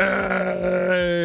[0.00, 1.18] Ay,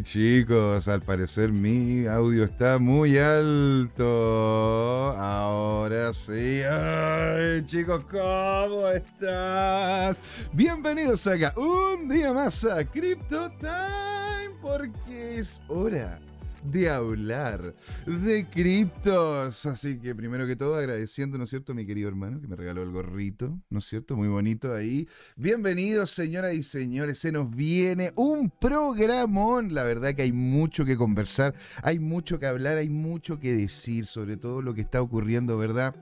[0.00, 5.10] chicos, al parecer mi audio está muy alto.
[5.10, 6.62] Ahora sí.
[6.62, 10.16] Ay, chicos, ¿cómo están?
[10.54, 16.18] Bienvenidos acá un día más a Crypto Time porque es hora
[16.64, 17.74] de hablar
[18.06, 19.66] de criptos.
[19.66, 22.82] Así que primero que todo agradeciendo, ¿no es cierto?, mi querido hermano que me regaló
[22.82, 24.16] el gorrito, ¿no es cierto?
[24.16, 25.08] Muy bonito ahí.
[25.36, 27.18] Bienvenidos, señoras y señores.
[27.18, 29.74] Se nos viene un programón.
[29.74, 34.06] La verdad que hay mucho que conversar, hay mucho que hablar, hay mucho que decir
[34.06, 35.94] sobre todo lo que está ocurriendo, ¿verdad?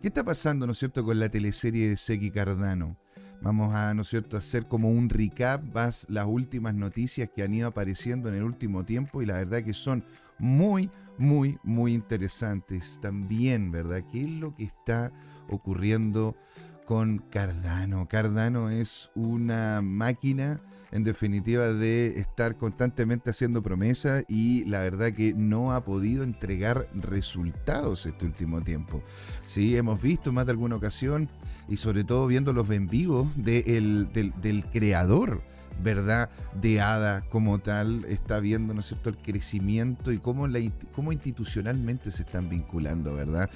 [0.00, 2.96] ¿Qué está pasando, ¿no es cierto?, con la teleserie de Seki Cardano.
[3.40, 7.54] Vamos a, ¿no es cierto?, hacer como un recap, vas las últimas noticias que han
[7.54, 10.04] ido apareciendo en el último tiempo y la verdad que son
[10.38, 14.02] muy, muy, muy interesantes también, ¿verdad?
[14.10, 15.12] ¿Qué es lo que está
[15.48, 16.36] ocurriendo
[16.84, 18.08] con Cardano?
[18.08, 25.34] Cardano es una máquina en definitiva de estar constantemente haciendo promesas y la verdad que
[25.34, 29.02] no ha podido entregar resultados este último tiempo.
[29.42, 31.28] Sí, hemos visto más de alguna ocasión
[31.68, 35.42] y sobre todo viendo los en vivo del, del creador.
[35.82, 36.28] ¿verdad?
[36.60, 40.46] De ADA como tal, está viendo, ¿no es cierto?, el crecimiento y cómo,
[40.92, 43.48] cómo institucionalmente se están vinculando, ¿verdad?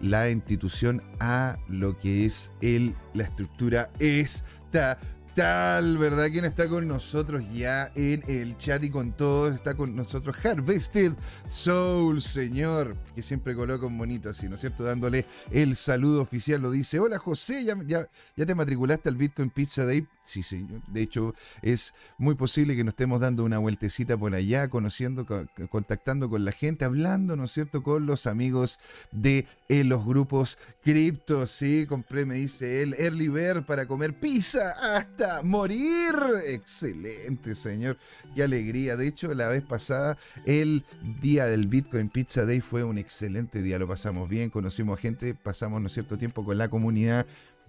[0.00, 4.98] La institución a lo que es el, la estructura esta
[5.36, 6.28] tal, verdad?
[6.32, 9.52] ¿Quién está con nosotros ya en el chat y con todos?
[9.52, 11.12] Está con nosotros Harvested
[11.46, 14.82] Soul, señor, que siempre coloca un bonito así, ¿no es cierto?
[14.82, 17.00] Dándole el saludo oficial, lo dice.
[17.00, 20.06] Hola José, ¿ya, ya, ya te matriculaste al Bitcoin Pizza Day?
[20.26, 20.82] Sí, señor.
[20.88, 25.24] De hecho, es muy posible que nos estemos dando una vueltecita por allá, conociendo,
[25.68, 28.80] contactando con la gente, hablando, ¿no es cierto?, con los amigos
[29.12, 31.46] de eh, los grupos cripto.
[31.46, 36.12] Sí, compré, me dice él, Early Bird para comer pizza hasta morir.
[36.48, 37.96] Excelente, señor.
[38.34, 38.96] Qué alegría.
[38.96, 40.84] De hecho, la vez pasada, el
[41.20, 43.78] día del Bitcoin Pizza Day fue un excelente día.
[43.78, 47.26] Lo pasamos bien, conocimos a gente, pasamos, ¿no es cierto?, tiempo con la comunidad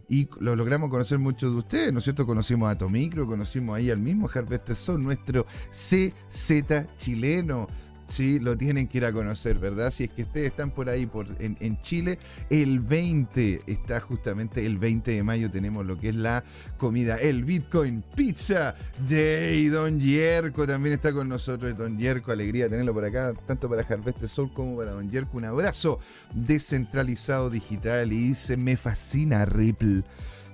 [0.10, 2.26] y lo logramos conocer muchos de ustedes, ¿no es cierto?
[2.26, 7.68] Conocimos a Tomicro, conocimos ahí al mismo Harvest Son, nuestro CZ chileno.
[8.08, 9.92] Sí, lo tienen que ir a conocer, ¿verdad?
[9.92, 12.18] Si es que ustedes están por ahí por, en, Chile,
[12.50, 16.42] el 20, está justamente el 20 de mayo, tenemos lo que es la
[16.78, 18.74] comida, el Bitcoin Pizza
[19.06, 19.68] Day.
[19.68, 21.76] Don Yerko también está con nosotros.
[21.76, 25.38] Don Yerko, alegría tenerlo por acá, tanto para Harvest Sol como para Don Yerko.
[25.38, 26.00] Un abrazo
[26.34, 30.04] descentralizado digital y dice, me fascina Ripple.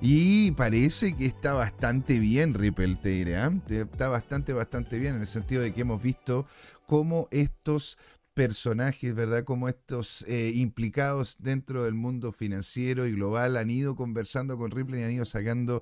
[0.05, 3.41] Y parece que está bastante bien Ripple, te diré.
[3.41, 3.61] ¿eh?
[3.69, 6.45] Está bastante, bastante bien en el sentido de que hemos visto
[6.85, 7.97] cómo estos
[8.33, 9.43] personajes, ¿verdad?
[9.43, 14.99] Como estos eh, implicados dentro del mundo financiero y global han ido conversando con Ripple
[14.99, 15.81] y han ido sacando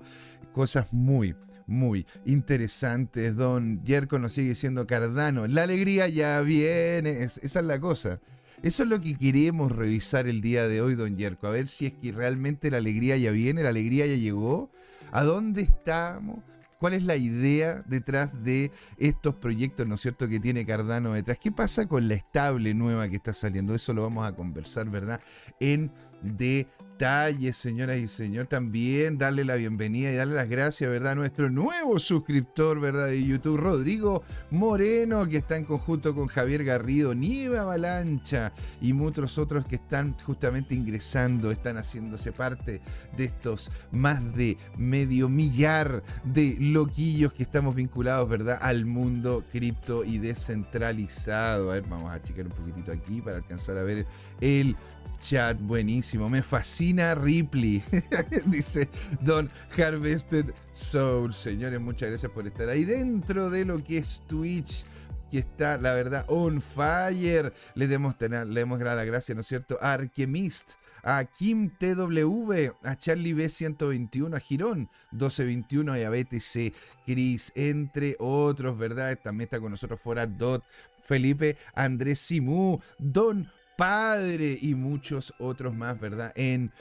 [0.52, 1.34] cosas muy,
[1.66, 3.36] muy interesantes.
[3.36, 8.20] Don Jerko nos sigue diciendo Cardano, la alegría ya viene, esa es la cosa.
[8.62, 11.48] Eso es lo que queremos revisar el día de hoy, don Yerko.
[11.48, 14.70] A ver si es que realmente la alegría ya viene, la alegría ya llegó.
[15.10, 16.38] ¿A dónde estamos?
[16.82, 21.38] ¿Cuál es la idea detrás de estos proyectos, ¿no es cierto?, que tiene Cardano detrás.
[21.38, 23.72] ¿Qué pasa con la estable nueva que está saliendo?
[23.72, 25.20] Eso lo vamos a conversar, ¿verdad?
[25.60, 28.48] En detalles, señoras y señores.
[28.48, 31.12] También darle la bienvenida y darle las gracias, ¿verdad?
[31.12, 33.08] A nuestro nuevo suscriptor, ¿verdad?
[33.08, 39.36] De YouTube, Rodrigo Moreno, que está en conjunto con Javier Garrido, Nieve Avalancha y muchos
[39.38, 42.80] otros que están justamente ingresando, están haciéndose parte
[43.16, 48.58] de estos más de medio millar de loquillos que estamos vinculados, ¿verdad?
[48.62, 51.72] Al mundo cripto y descentralizado.
[51.72, 54.06] A ver, vamos a checar un poquitito aquí para alcanzar a ver
[54.40, 54.76] el
[55.22, 56.28] chat, buenísimo.
[56.28, 57.80] Me fascina Ripley,
[58.46, 58.88] dice
[59.20, 61.32] Don Harvested Soul.
[61.32, 64.84] Señores, muchas gracias por estar ahí dentro de lo que es Twitch
[65.30, 67.52] que está, la verdad, on fire.
[67.74, 69.78] Le demos, le demos la gracia, ¿no es cierto?
[69.80, 70.72] A Archemist,
[71.04, 76.74] a Kim TW, a Charlie B121, a Girón 1221 y a BTC
[77.06, 79.16] Chris, entre otros, ¿verdad?
[79.22, 80.64] También está con nosotros fuera Dot,
[81.04, 86.32] Felipe Andrés Simú, Don Padre y muchos otros más, ¿verdad?
[86.36, 86.72] En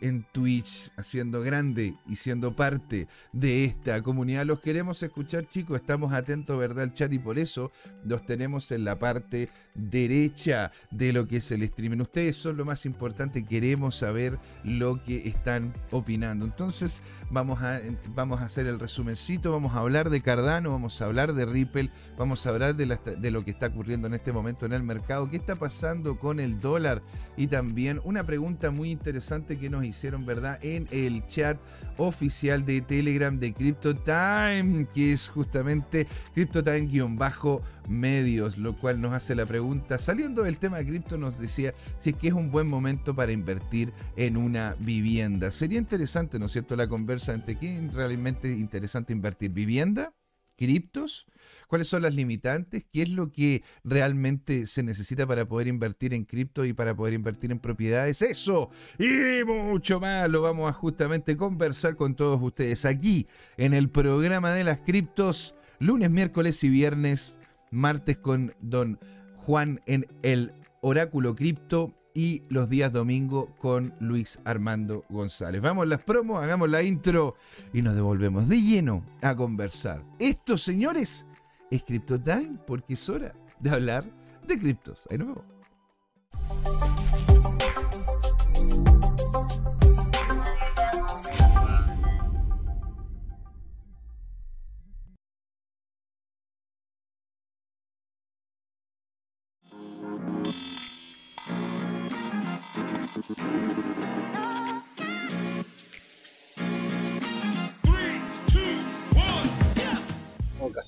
[0.00, 4.44] en Twitch, haciendo grande y siendo parte de esta comunidad.
[4.44, 5.76] Los queremos escuchar, chicos.
[5.76, 6.84] Estamos atentos, ¿verdad?
[6.84, 7.70] Al chat y por eso
[8.04, 11.98] los tenemos en la parte derecha de lo que es el streaming.
[12.00, 13.44] Ustedes son lo más importante.
[13.44, 16.46] Queremos saber lo que están opinando.
[16.46, 17.80] Entonces, vamos a,
[18.14, 19.52] vamos a hacer el resumencito.
[19.52, 23.44] Vamos a hablar de Cardano, vamos a hablar de Ripple, vamos a hablar de lo
[23.44, 25.30] que está ocurriendo en este momento en el mercado.
[25.30, 27.02] ¿Qué está pasando con el dólar?
[27.36, 30.58] Y también una pregunta muy interesante que nos hicieron, ¿verdad?
[30.62, 31.58] En el chat
[31.96, 39.98] oficial de Telegram de CryptoTime, que es justamente CryptoTime-medios, lo cual nos hace la pregunta,
[39.98, 43.32] saliendo del tema de cripto, nos decía si es que es un buen momento para
[43.32, 45.50] invertir en una vivienda.
[45.50, 50.14] Sería interesante, ¿no es cierto?, la conversa entre es realmente interesante invertir, vivienda,
[50.60, 51.26] criptos
[51.70, 56.24] cuáles son las limitantes, qué es lo que realmente se necesita para poder invertir en
[56.24, 58.20] cripto y para poder invertir en propiedades.
[58.22, 58.68] Eso
[58.98, 63.26] y mucho más lo vamos a justamente conversar con todos ustedes aquí
[63.56, 67.38] en el programa de las criptos, lunes, miércoles y viernes,
[67.70, 68.98] martes con don
[69.36, 70.52] Juan en el
[70.82, 75.60] Oráculo Cripto y los días domingo con Luis Armando González.
[75.60, 77.34] Vamos las promos, hagamos la intro
[77.72, 80.04] y nos devolvemos de lleno a conversar.
[80.18, 81.26] Estos señores
[81.70, 84.04] es Time porque es hora de hablar
[84.46, 85.06] de criptos.
[85.10, 86.79] Ahí nos vemos.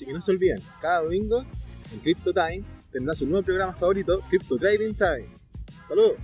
[0.00, 1.44] Así que no se olviden, cada domingo
[1.92, 5.28] en Crypto Time tendrá su nuevo programa favorito, Crypto Trading Time.
[5.86, 6.14] ¡Saludos!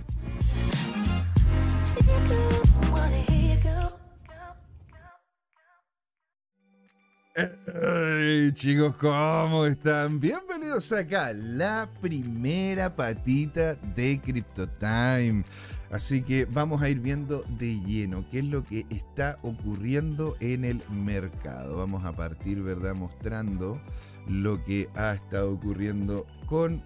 [7.35, 10.19] Hey, chicos, ¿cómo están?
[10.19, 15.43] Bienvenidos acá, la primera patita de Crypto Time.
[15.91, 20.65] Así que vamos a ir viendo de lleno qué es lo que está ocurriendo en
[20.65, 21.77] el mercado.
[21.77, 22.95] Vamos a partir, ¿verdad?
[22.95, 23.81] Mostrando
[24.27, 26.83] lo que ha estado ocurriendo con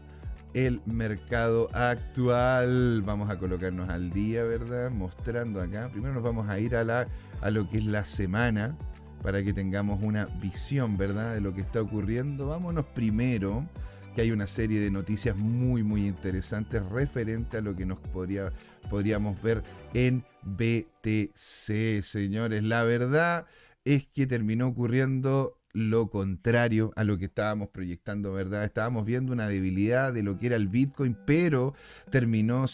[0.54, 3.02] el mercado actual.
[3.04, 4.92] Vamos a colocarnos al día, ¿verdad?
[4.92, 5.90] Mostrando acá.
[5.92, 7.08] Primero nos vamos a ir a, la,
[7.42, 8.78] a lo que es la semana
[9.24, 11.34] para que tengamos una visión, ¿verdad?
[11.34, 12.48] De lo que está ocurriendo.
[12.48, 13.66] Vámonos primero
[14.14, 18.52] que hay una serie de noticias muy muy interesantes referente a lo que nos podría,
[18.90, 19.64] podríamos ver
[19.94, 22.64] en BTC, señores.
[22.64, 23.46] La verdad
[23.86, 28.64] es que terminó ocurriendo lo contrario a lo que estábamos proyectando, ¿verdad?
[28.64, 31.74] Estábamos viendo una debilidad de lo que era el Bitcoin, pero
[32.10, 32.66] terminó,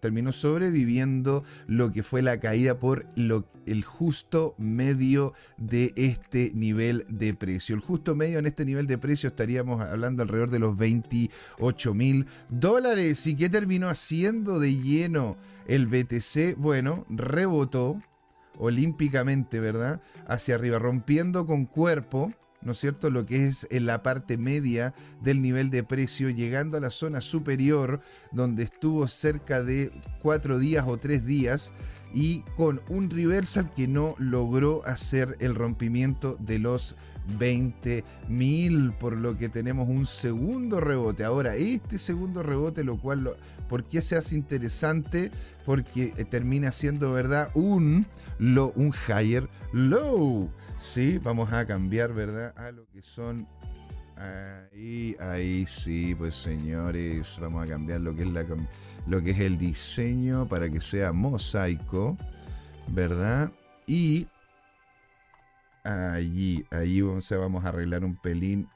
[0.00, 3.06] terminó sobreviviendo lo que fue la caída por
[3.66, 7.74] el justo medio de este nivel de precio.
[7.74, 12.26] El justo medio en este nivel de precio estaríamos hablando alrededor de los 28 mil
[12.48, 13.26] dólares.
[13.26, 15.36] ¿Y qué terminó haciendo de lleno
[15.66, 16.56] el BTC?
[16.56, 18.00] Bueno, rebotó
[18.58, 20.00] olímpicamente, ¿verdad?
[20.26, 22.32] Hacia arriba, rompiendo con cuerpo,
[22.62, 23.10] ¿no es cierto?
[23.10, 27.20] Lo que es en la parte media del nivel de precio, llegando a la zona
[27.20, 28.00] superior,
[28.30, 29.90] donde estuvo cerca de
[30.20, 31.74] cuatro días o tres días
[32.14, 36.96] y con un reversal que no logró hacer el rompimiento de los
[37.38, 41.24] 20.000, por lo que tenemos un segundo rebote.
[41.24, 43.30] Ahora, este segundo rebote, lo cual,
[43.68, 45.30] ¿por qué se hace interesante?
[45.64, 47.50] Porque eh, termina siendo, ¿verdad?
[47.54, 48.06] Un,
[48.38, 50.50] low, un higher low.
[50.76, 52.52] Sí, vamos a cambiar, ¿verdad?
[52.56, 53.46] A lo que son
[54.16, 58.46] Ahí, ahí sí, pues señores, vamos a cambiar lo que es la
[59.06, 62.16] lo que es el diseño para que sea mosaico,
[62.88, 63.50] ¿verdad?
[63.86, 64.28] Y
[65.84, 68.68] allí, allí vamos a arreglar un pelín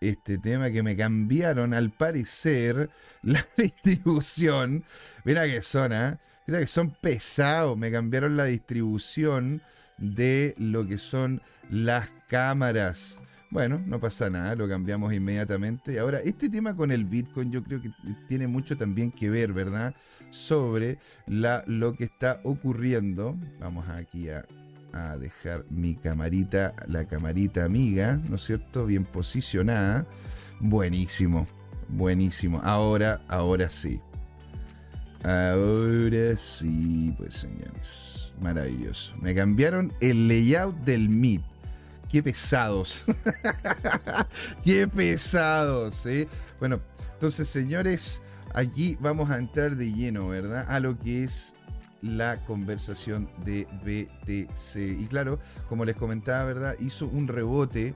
[0.00, 2.90] este tema que me cambiaron al parecer
[3.22, 4.84] la distribución.
[5.24, 6.18] Mira que son, ¿eh?
[6.46, 7.76] Mira que son pesados.
[7.76, 9.62] Me cambiaron la distribución
[9.98, 13.20] de lo que son las cámaras.
[13.50, 15.98] Bueno, no pasa nada, lo cambiamos inmediatamente.
[15.98, 17.90] Ahora, este tema con el Bitcoin yo creo que
[18.28, 19.92] tiene mucho también que ver, ¿verdad?
[20.30, 23.36] Sobre la, lo que está ocurriendo.
[23.58, 24.46] Vamos aquí a,
[24.92, 28.86] a dejar mi camarita, la camarita amiga, ¿no es cierto?
[28.86, 30.06] Bien posicionada.
[30.60, 31.46] Buenísimo,
[31.88, 32.60] buenísimo.
[32.62, 34.00] Ahora, ahora sí.
[35.22, 38.32] Ahora sí, pues señores.
[38.40, 39.14] Maravilloso.
[39.20, 41.42] Me cambiaron el layout del Meet
[42.10, 43.06] qué pesados.
[44.64, 46.28] qué pesados, ¿eh?
[46.58, 46.80] Bueno,
[47.14, 50.66] entonces, señores, aquí vamos a entrar de lleno, ¿verdad?
[50.68, 51.54] A lo que es
[52.02, 55.00] la conversación de BTC.
[55.00, 55.38] Y claro,
[55.68, 56.76] como les comentaba, ¿verdad?
[56.78, 57.94] Hizo un rebote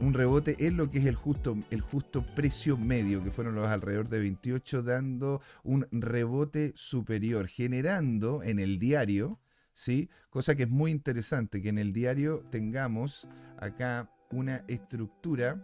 [0.00, 3.66] un rebote en lo que es el justo, el justo precio medio, que fueron los
[3.66, 9.38] alrededor de 28, dando un rebote superior, generando en el diario,
[9.72, 10.08] ¿sí?
[10.30, 13.28] Cosa que es muy interesante, que en el diario tengamos
[13.58, 15.62] acá una estructura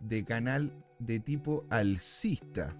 [0.00, 2.74] de canal de tipo alcista.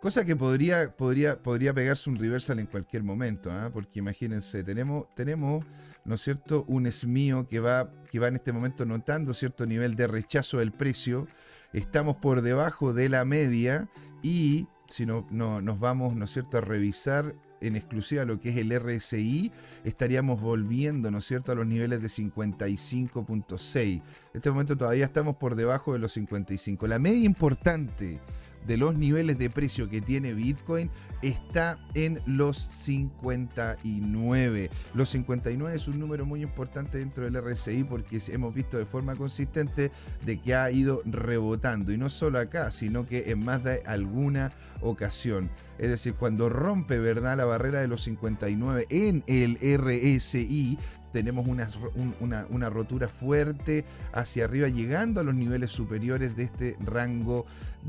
[0.00, 3.70] Cosa que podría, podría, podría pegarse un reversal en cualquier momento, ¿ah?
[3.72, 5.64] porque imagínense, tenemos, tenemos,
[6.04, 9.94] ¿no es cierto?, un SMIO que va, que va en este momento notando cierto nivel
[9.96, 11.26] de rechazo del precio.
[11.72, 13.88] Estamos por debajo de la media
[14.22, 18.50] y si no, no, nos vamos, ¿no es cierto?, a revisar en exclusiva lo que
[18.50, 19.50] es el RSI,
[19.84, 23.80] estaríamos volviendo, ¿no es cierto?, a los niveles de 55.6.
[23.82, 24.02] En
[24.34, 26.86] este momento todavía estamos por debajo de los 55.
[26.86, 28.20] La media importante
[28.66, 30.90] de los niveles de precio que tiene Bitcoin
[31.22, 34.70] está en los 59.
[34.94, 39.14] Los 59 es un número muy importante dentro del RSI porque hemos visto de forma
[39.14, 39.90] consistente
[40.24, 44.50] de que ha ido rebotando y no solo acá, sino que en más de alguna
[44.80, 45.50] ocasión.
[45.78, 50.78] Es decir, cuando rompe, ¿verdad?, la barrera de los 59 en el RSI,
[51.12, 51.68] tenemos una,
[52.50, 57.46] una, rotura fuerte hacia arriba, llegando a los niveles superiores de este rango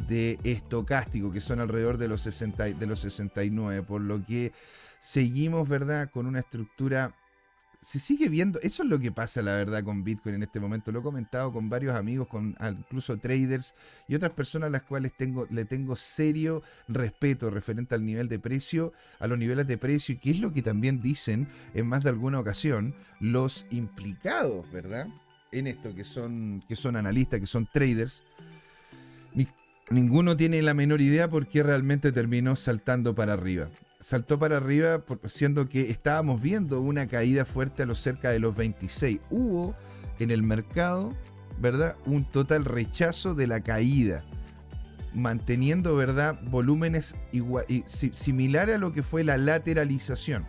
[0.08, 4.54] de estocástico, que son alrededor de los, 60, de los 69, por lo que
[5.00, 7.16] seguimos, ¿verdad?, con una estructura
[7.82, 10.92] se sigue viendo, eso es lo que pasa la verdad con Bitcoin en este momento.
[10.92, 13.76] Lo he comentado con varios amigos, con incluso traders
[14.08, 18.40] y otras personas a las cuales tengo, le tengo serio respeto referente al nivel de
[18.40, 22.04] precio, a los niveles de precio y qué es lo que también dicen en más
[22.04, 25.08] de alguna ocasión los implicados, ¿verdad?
[25.52, 28.24] En esto, que son, que son analistas, que son traders.
[29.90, 35.04] ninguno tiene la menor idea por qué realmente terminó saltando para arriba saltó para arriba
[35.26, 39.20] siendo que estábamos viendo una caída fuerte a los cerca de los 26.
[39.30, 39.76] Hubo
[40.20, 41.16] en el mercado,
[41.60, 41.98] ¿verdad?
[42.06, 44.24] Un total rechazo de la caída,
[45.14, 46.40] manteniendo, ¿verdad?
[46.44, 50.48] Volúmenes igual, similares a lo que fue la lateralización.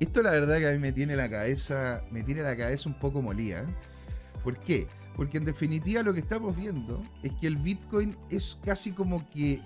[0.00, 2.98] Esto la verdad que a mí me tiene la cabeza, me tiene la cabeza un
[2.98, 3.60] poco molida.
[3.60, 3.74] ¿eh?
[4.42, 4.88] ¿Por qué?
[5.16, 9.60] Porque en definitiva lo que estamos viendo es que el Bitcoin es casi como que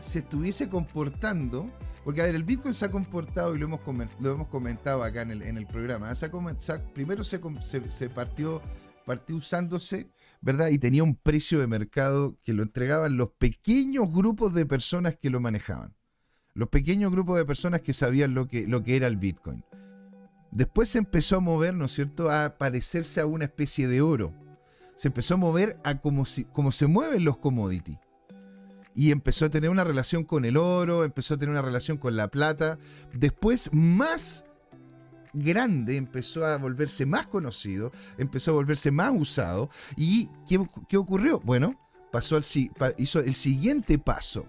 [0.00, 1.70] se estuviese comportando,
[2.04, 3.80] porque a ver, el Bitcoin se ha comportado y lo hemos,
[4.18, 6.12] lo hemos comentado acá en el, en el programa,
[6.94, 7.40] primero se,
[7.90, 8.62] se, partió,
[9.04, 10.68] partió usándose, ¿verdad?
[10.68, 15.30] Y tenía un precio de mercado que lo entregaban los pequeños grupos de personas que
[15.30, 15.94] lo manejaban,
[16.54, 19.62] los pequeños grupos de personas que sabían lo que, lo que era el Bitcoin.
[20.50, 24.34] Después se empezó a mover, ¿no es cierto?, a parecerse a una especie de oro.
[24.96, 27.98] Se empezó a mover a como, si, como se mueven los commodities
[28.94, 32.16] y empezó a tener una relación con el oro, empezó a tener una relación con
[32.16, 32.78] la plata.
[33.12, 34.46] Después, más
[35.32, 39.70] grande, empezó a volverse más conocido, empezó a volverse más usado.
[39.96, 41.40] ¿Y qué, ocurrió?
[41.40, 41.78] Bueno,
[42.10, 42.44] pasó al,
[42.98, 44.46] hizo el siguiente paso.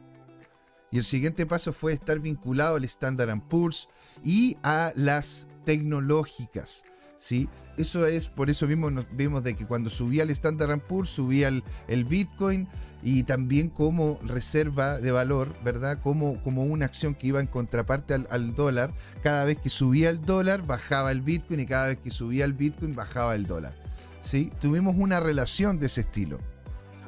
[0.91, 3.87] Y el siguiente paso fue estar vinculado al Standard Poor's
[4.23, 6.83] y a las tecnológicas.
[7.21, 7.47] ¿Sí?
[7.77, 11.49] Eso es, por eso mismo nos vemos de que cuando subía el Standard Poor's, subía
[11.87, 12.67] el Bitcoin,
[13.03, 15.99] y también como reserva de valor, ¿verdad?
[16.01, 18.93] Como, como una acción que iba en contraparte al, dólar.
[19.23, 22.53] Cada vez que subía el dólar, bajaba el Bitcoin y cada vez que subía el
[22.53, 23.73] Bitcoin, bajaba el dólar.
[24.19, 24.51] ¿Sí?
[24.59, 26.39] Tuvimos una relación de ese estilo.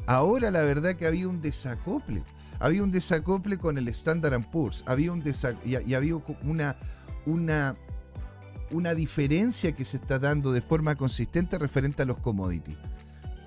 [0.08, 2.24] Ahora la verdad que había un desacople.
[2.60, 4.84] Había un desacople con el Standard Poor's.
[4.88, 5.24] Había un
[5.63, 6.75] y, y había una,
[7.25, 7.75] una,
[8.74, 12.77] una diferencia que se está dando de forma consistente referente a los commodities.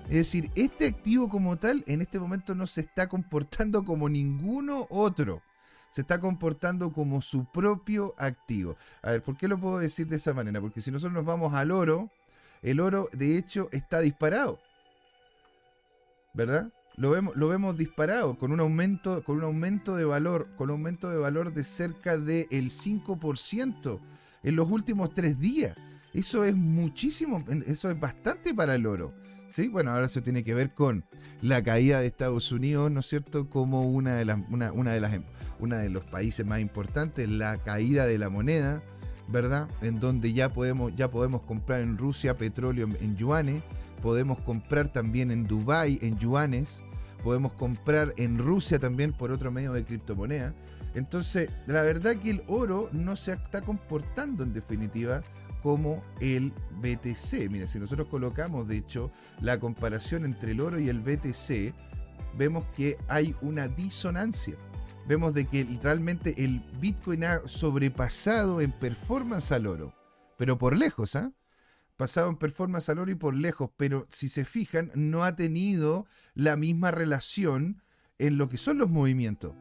[0.09, 4.87] Es decir, este activo como tal en este momento no se está comportando como ninguno
[4.89, 5.41] otro.
[5.89, 8.77] Se está comportando como su propio activo.
[9.01, 10.61] A ver, ¿por qué lo puedo decir de esa manera?
[10.61, 12.09] Porque si nosotros nos vamos al oro,
[12.61, 14.59] el oro de hecho está disparado.
[16.33, 16.71] ¿Verdad?
[16.95, 20.77] Lo vemos, lo vemos disparado con un aumento, con un aumento de valor, con un
[20.77, 23.99] aumento de valor de cerca del 5%
[24.43, 25.75] en los últimos tres días.
[26.13, 29.13] Eso es muchísimo, eso es bastante para el oro.
[29.47, 31.05] Sí, bueno, ahora eso tiene que ver con
[31.41, 33.49] la caída de Estados Unidos, ¿no es cierto?
[33.49, 35.19] Como una de las, una, de las,
[35.59, 38.83] una de los países más importantes, la caída de la moneda,
[39.29, 39.69] ¿verdad?
[39.81, 43.63] En donde ya podemos, ya podemos comprar en Rusia petróleo en yuanes,
[44.01, 46.83] podemos comprar también en Dubai en yuanes,
[47.23, 50.53] podemos comprar en Rusia también por otro medio de criptomoneda.
[50.97, 55.21] Entonces, la verdad que el oro no se está comportando en definitiva
[55.61, 56.51] como el
[56.81, 57.51] BTC.
[57.51, 61.75] Mira, si nosotros colocamos, de hecho, la comparación entre el oro y el BTC,
[62.35, 64.55] vemos que hay una disonancia.
[65.07, 69.93] Vemos de que realmente el Bitcoin ha sobrepasado en performance al oro,
[70.35, 71.31] pero por lejos, ¿ah?
[71.95, 76.07] Pasado en performance al oro y por lejos, pero si se fijan, no ha tenido
[76.33, 77.83] la misma relación
[78.17, 79.53] en lo que son los movimientos.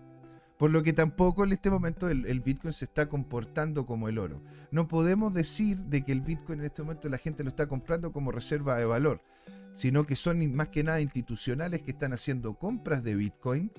[0.59, 4.43] Por lo que tampoco en este momento el, Bitcoin se está comportando como el oro.
[4.71, 8.13] No podemos decir de que el Bitcoin en este momento la gente lo está comprando
[8.13, 9.21] como reserva de valor,
[9.73, 13.71] sino que son más que nada institucionales que están haciendo compras de Bitcoin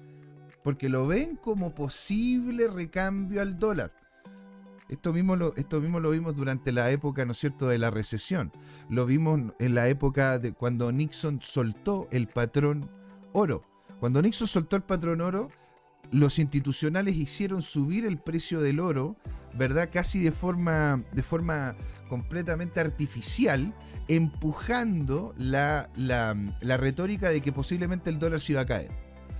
[0.64, 3.94] porque lo ven como posible recambio al dólar.
[4.90, 7.90] Esto mismo, lo, esto mismo lo vimos durante la época, ¿no es cierto?, de la
[7.90, 8.52] recesión.
[8.90, 12.90] Lo vimos en la época de cuando Nixon soltó el patrón
[13.34, 13.64] oro.
[14.00, 15.50] Cuando Nixon soltó el patrón oro,
[16.12, 19.18] los institucionales hicieron subir el precio del oro,
[19.58, 19.90] ¿verdad?
[19.92, 21.76] Casi de forma, de forma
[22.10, 23.74] completamente artificial,
[24.08, 28.92] empujando la, la, retórica de que posiblemente el dólar se iba a caer.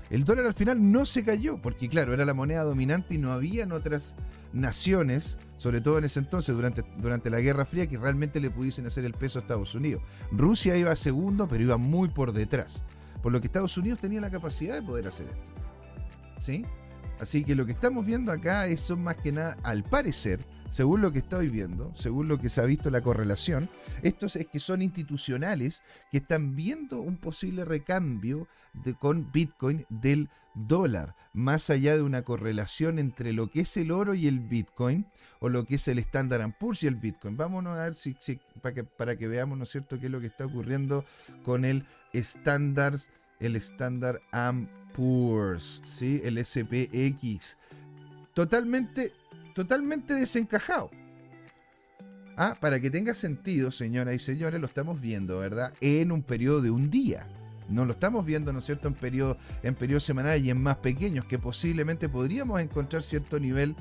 [0.10, 3.34] El dólar al final no se cayó, porque claro, era la moneda dominante y no
[3.34, 4.16] habían otras
[4.54, 8.86] naciones, sobre todo en ese entonces, durante, durante la Guerra Fría, que realmente le pudiesen
[8.86, 10.02] hacer el peso a Estados Unidos.
[10.32, 12.86] Rusia iba segundo, pero iba muy por detrás.
[13.22, 15.67] Por lo que Estados Unidos tenía la capacidad de poder hacer esto.
[16.38, 16.66] ¿Sí?
[17.20, 20.40] Así que lo que estamos viendo acá es, son más que nada, al parecer,
[20.70, 23.70] según lo que estoy viendo, según lo que se ha visto la correlación,
[24.04, 28.48] estos es que son institucionales que están viendo un posible recambio
[29.00, 34.14] con Bitcoin del dólar, más allá de una correlación entre lo que es el oro
[34.14, 35.08] y el Bitcoin,
[35.40, 37.36] o lo que es el Standard Poor's y el Bitcoin.
[37.36, 38.16] Vámonos a ver si,
[38.62, 41.04] para, que, para que veamos, ¿no es cierto?, qué es lo que está ocurriendo
[41.44, 43.00] con el Standard,
[43.40, 44.20] el Standard
[45.84, 46.22] ¿sí?
[46.24, 47.58] el SPX.
[48.34, 49.14] Totalmente,
[49.54, 50.90] totalmente desencajado.
[52.36, 55.74] Ah, para que tenga sentido, señoras y señores, lo estamos viendo, ¿verdad?
[55.82, 57.28] En un periodo de un día.
[57.68, 60.78] No lo estamos viendo, ¿no es cierto?, en periodo, en periodo semanal y en más
[60.78, 63.76] pequeños, que posiblemente podríamos encontrar cierto nivel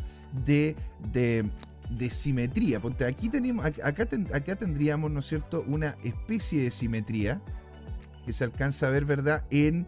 [0.44, 0.74] de,
[1.12, 1.48] de,
[1.90, 2.80] de simetría.
[2.80, 7.42] Ponte, aquí tenemos, acá, acá tendríamos, ¿no es cierto?, una especie de simetría
[8.24, 9.86] que se alcanza a ver, ¿verdad?, en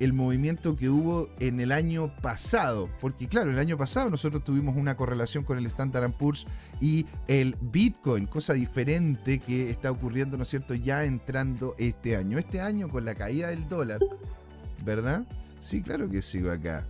[0.00, 4.76] el movimiento que hubo en el año pasado, porque claro, el año pasado nosotros tuvimos
[4.76, 6.46] una correlación con el Standard Poor's
[6.80, 12.38] y el Bitcoin, cosa diferente que está ocurriendo, ¿no es cierto?, ya entrando este año.
[12.38, 14.00] Este año con la caída del dólar,
[14.84, 15.26] ¿verdad?
[15.60, 16.86] Sí, claro que sigo acá.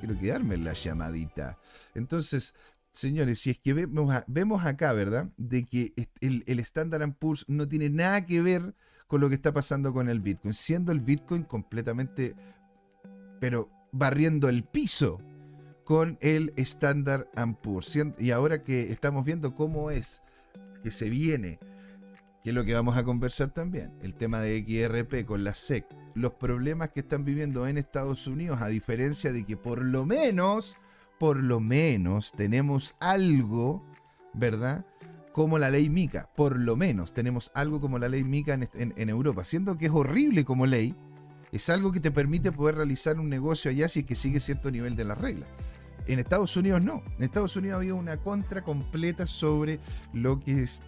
[0.00, 1.58] Quiero quedarme en la llamadita.
[1.94, 2.54] Entonces,
[2.92, 7.90] señores, si es que vemos, acá, ¿verdad?, de que el, el Standard Poor's no tiene
[7.90, 8.74] nada que ver
[9.12, 12.34] con lo que está pasando con el Bitcoin, siendo el Bitcoin completamente,
[13.40, 15.20] pero barriendo el piso
[15.84, 17.26] con el Standard
[17.62, 17.98] Poor's.
[18.16, 20.22] Y ahora que estamos viendo cómo es
[20.82, 21.58] que se viene,
[22.42, 25.84] que es lo que vamos a conversar también, el tema de XRP con la SEC,
[26.14, 30.78] los problemas que están viviendo en Estados Unidos, a diferencia de que por lo menos,
[31.18, 33.84] por lo menos tenemos algo,
[34.32, 34.86] ¿verdad?
[35.32, 36.30] Como la ley Mica.
[36.36, 39.44] Por lo menos tenemos algo como la ley Mica en, Europa.
[39.44, 40.94] Siendo que es horrible como ley,
[41.50, 44.70] es algo que te permite poder realizar un negocio allá si es que sigue cierto
[44.70, 45.48] nivel de las reglas.
[46.06, 47.02] En Estados Unidos no.
[47.18, 49.78] En Estados Unidos ha habido una contra completa sobre
[50.12, 50.82] lo que es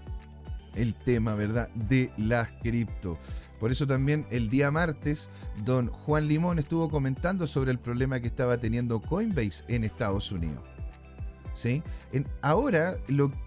[0.75, 3.19] el tema, ¿verdad?, de las cripto.
[3.61, 5.31] Por eso también el día martes,
[5.65, 10.74] don Juan Limón estuvo comentando sobre el problema que estaba teniendo Coinbase en Estados Unidos.
[11.55, 11.83] ¿Sí?
[12.13, 12.97] En, ahora,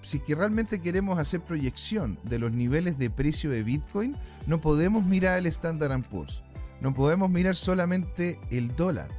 [0.01, 4.17] si que realmente queremos hacer proyección de los niveles de precio de Bitcoin,
[4.47, 6.43] no podemos mirar el Standard Poor's.
[6.81, 9.09] No podemos mirar solamente el dólar.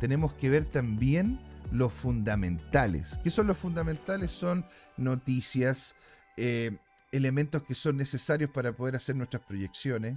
[0.00, 3.18] Tenemos que ver también los fundamentales.
[3.22, 4.30] ¿Qué son los fundamentales?
[4.30, 4.64] Son
[4.96, 5.96] noticias,
[6.36, 6.76] eh,
[7.12, 10.16] elementos que son necesarios para poder hacer nuestras proyecciones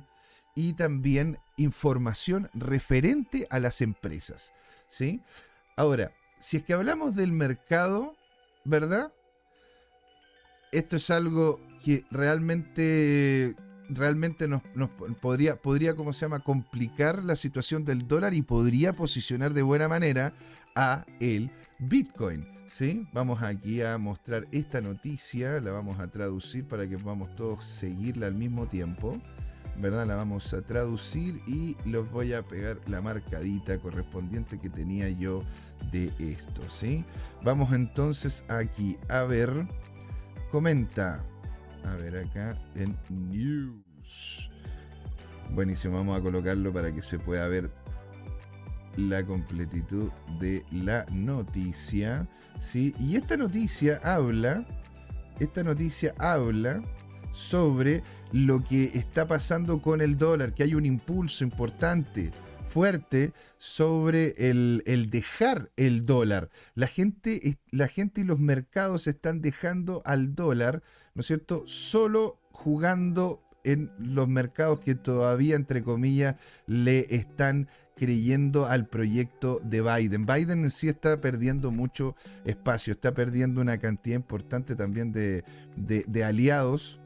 [0.56, 4.54] y también información referente a las empresas.
[4.88, 5.22] ¿sí?
[5.76, 8.16] Ahora, si es que hablamos del mercado,
[8.64, 9.14] ¿verdad?
[10.72, 13.56] Esto es algo que realmente,
[13.90, 14.62] realmente nos,
[15.22, 19.88] podría, podría, ¿cómo se llama?, complicar la situación del dólar y podría posicionar de buena
[19.88, 20.34] manera
[20.76, 22.48] a el Bitcoin.
[22.68, 23.06] ¿Sí?
[23.12, 28.28] Vamos aquí a mostrar esta noticia, la vamos a traducir para que podamos todos seguirla
[28.28, 29.20] al mismo tiempo.
[29.82, 30.06] ¿Verdad?
[30.06, 35.44] La vamos a traducir y les voy a pegar la marcadita correspondiente que tenía yo
[35.92, 37.04] de esto, ¿sí?
[37.44, 39.68] Vamos entonces aquí a ver,
[40.52, 41.26] comenta,
[41.86, 44.52] a ver acá en News.
[45.54, 47.72] Buenísimo, vamos a colocarlo para que se pueda ver
[48.98, 52.28] la completitud de la noticia,
[52.60, 52.94] ¿sí?
[53.00, 54.66] Y esta noticia habla,
[55.40, 56.84] esta noticia habla
[57.32, 62.32] sobre lo que está pasando con el dólar, que hay un impulso importante
[62.66, 66.50] fuerte sobre el, el, dejar el dólar.
[66.74, 70.82] La gente, la gente y los mercados están dejando al dólar,
[71.14, 78.66] ¿no es cierto?, solo jugando en los mercados que todavía, entre comillas, le están creyendo
[78.66, 80.26] al proyecto de Biden.
[80.26, 82.16] Biden en sí está perdiendo mucho
[82.46, 85.44] espacio, está perdiendo una cantidad importante también de,
[85.76, 87.01] de, aliados.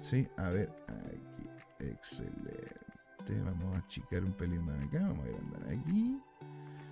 [0.00, 1.48] Sí, a ver, aquí,
[1.80, 3.42] excelente.
[3.44, 6.18] Vamos a achicar un pelín más acá, vamos a agrandar aquí.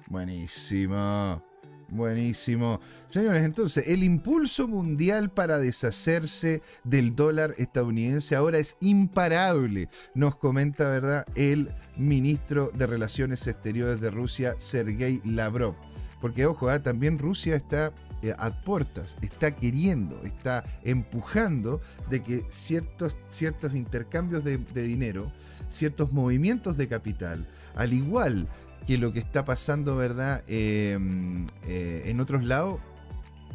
[0.09, 1.43] Buenísimo.
[1.89, 2.81] Buenísimo.
[3.07, 10.89] Señores, entonces, el impulso mundial para deshacerse del dólar estadounidense ahora es imparable, nos comenta,
[10.89, 15.77] ¿verdad?, el ministro de Relaciones Exteriores de Rusia, Sergei Lavrov.
[16.21, 16.83] Porque, ojo, ¿ah?
[16.83, 17.93] también Rusia está
[18.39, 25.31] a puertas, está queriendo, está empujando de que ciertos, ciertos intercambios de, de dinero,
[25.69, 28.49] ciertos movimientos de capital, al igual
[28.87, 30.43] que lo que está pasando, ¿verdad?
[30.47, 32.81] Em, eh, en otros lados,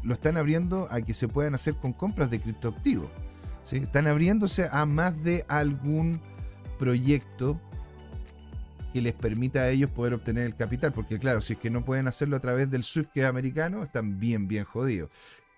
[0.03, 3.09] lo están abriendo a que se puedan hacer con compras de criptoactivos.
[3.63, 3.77] ¿sí?
[3.77, 6.19] Están abriéndose a más de algún
[6.77, 7.61] proyecto
[8.91, 11.85] que les permita a ellos poder obtener el capital, porque claro, si es que no
[11.85, 15.09] pueden hacerlo a través del SWIFT que es americano, están bien, bien jodidos.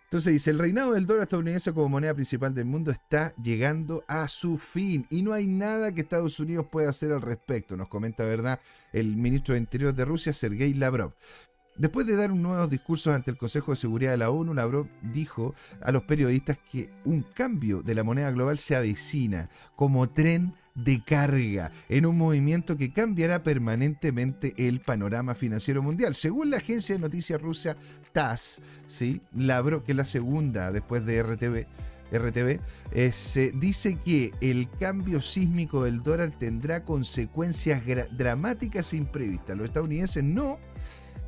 [0.06, 4.28] Entonces dice, el reinado del dólar estadounidense como moneda principal del mundo está llegando a
[4.28, 8.24] su fin y no hay nada que Estados Unidos pueda hacer al respecto, nos comenta,
[8.24, 8.60] ¿verdad?,
[8.92, 11.14] el ministro de Interior de Rusia, Sergei Lavrov.
[11.76, 14.88] Después de dar un nuevo discurso ante el Consejo de Seguridad de la ONU, Lavrov
[15.02, 20.54] dijo a los periodistas que un cambio de la moneda global se avecina como tren
[20.76, 26.16] de carga en un movimiento que cambiará permanentemente el panorama financiero mundial.
[26.16, 27.78] Según la agencia de noticias rusa
[28.12, 29.22] TASS, ¿sí?
[29.36, 31.68] Labro, que es la segunda después de RTV,
[32.12, 32.60] RTV
[32.92, 39.58] eh, se dice que el cambio sísmico del dólar tendrá consecuencias dramáticas e imprevistas.
[39.58, 40.60] Los estadounidenses no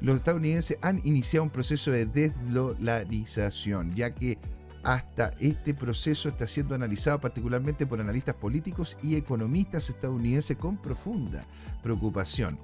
[0.02, 4.38] los estadounidenses han iniciado un proceso de desdolarización, ya que
[4.86, 11.44] hasta este proceso está siendo analizado particularmente por analistas políticos y economistas estadounidenses con profunda
[11.82, 12.60] preocupación.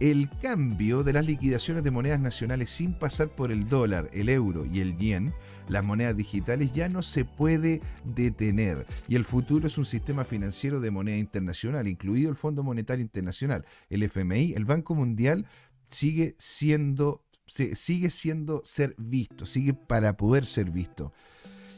[0.00, 4.64] El cambio de las liquidaciones de monedas nacionales sin pasar por el dólar, el euro
[4.66, 5.34] y el yen,
[5.68, 8.86] las monedas digitales, ya no se puede detener.
[9.08, 13.64] Y el futuro es un sistema financiero de moneda internacional, incluido el Fondo Monetario Internacional,
[13.88, 15.46] el FMI, el Banco Mundial,
[15.84, 21.12] sigue siendo, sigue siendo ser visto, sigue para poder ser visto.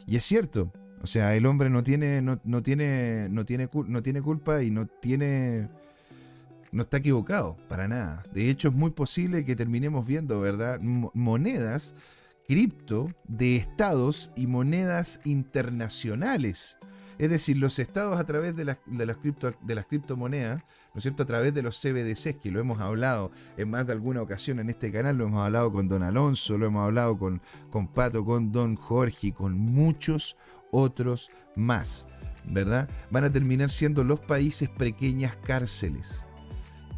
[0.09, 4.21] Y es cierto, o sea, el hombre no tiene, no, tiene, no tiene, no tiene
[4.23, 5.69] culpa y no tiene,
[6.71, 8.25] no está equivocado para nada.
[8.33, 10.79] De hecho, es muy posible que terminemos viendo, ¿verdad?
[10.81, 11.93] Monedas,
[12.47, 16.78] cripto de estados y monedas internacionales
[17.19, 18.79] es decir, los estados a través de las,
[19.17, 19.53] cripto,
[19.87, 21.23] criptomonedas, ¿no es cierto?
[21.23, 24.69] A través de los CBDCs, que lo hemos hablado en más de alguna ocasión en
[24.69, 27.41] este canal, lo hemos hablado con Don Alonso, lo hemos hablado con
[27.93, 30.37] Pato, con Don Jorge y con muchos
[30.71, 32.07] otros más,
[32.45, 32.89] ¿verdad?
[33.11, 36.23] Van a terminar siendo los países pequeñas cárceles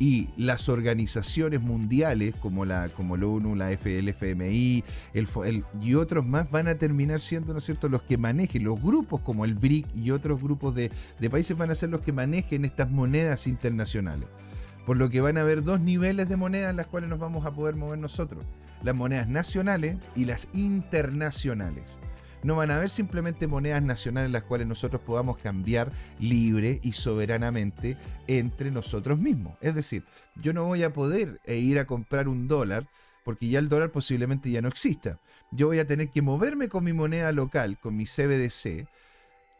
[0.02, 4.84] y las organizaciones mundiales como la, como la ONU, la FMI
[5.14, 8.82] el, y otros más van a terminar siendo, ¿no es cierto?, los que manejen, los
[8.82, 12.14] grupos como el BRIC y otros grupos de, de países van a ser los que
[12.14, 14.28] manejen estas monedas internacionales.
[14.88, 17.46] Por lo que van a haber dos niveles de monedas en las cuales nos vamos
[17.46, 18.44] a poder mover nosotros.
[18.82, 22.00] Las monedas nacionales y las internacionales
[22.44, 27.98] no van a haber simplemente monedas nacionales las cuales nosotros podamos cambiar libre y soberanamente
[28.28, 29.58] entre nosotros mismos.
[29.62, 30.04] Es decir,
[30.36, 32.88] yo no voy a poder eh, ir a comprar un dólar
[33.24, 35.20] porque ya el dólar posiblemente ya no exista.
[35.52, 38.88] Yo voy a tener que moverme con mi moneda local, con mi CBDC,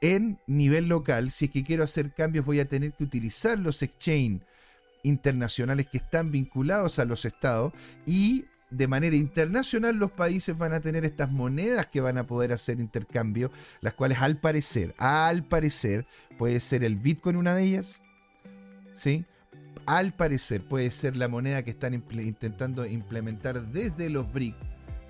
[0.02, 1.32] en nivel local.
[1.32, 4.42] Si es que quiero hacer cambios, voy a tener que utilizar los exchange
[5.04, 7.74] internacionales que están vinculados a los estados
[8.06, 12.54] y de manera internacional los países van a tener estas monedas que van a poder
[12.54, 16.08] hacer intercambio, las cuales al parecer, al parecer,
[16.38, 18.02] puede ser el Bitcoin una de ellas,
[18.94, 19.26] ¿sí?
[19.86, 24.56] Al parecer puede ser la moneda que están intentando implementar desde los BRIC,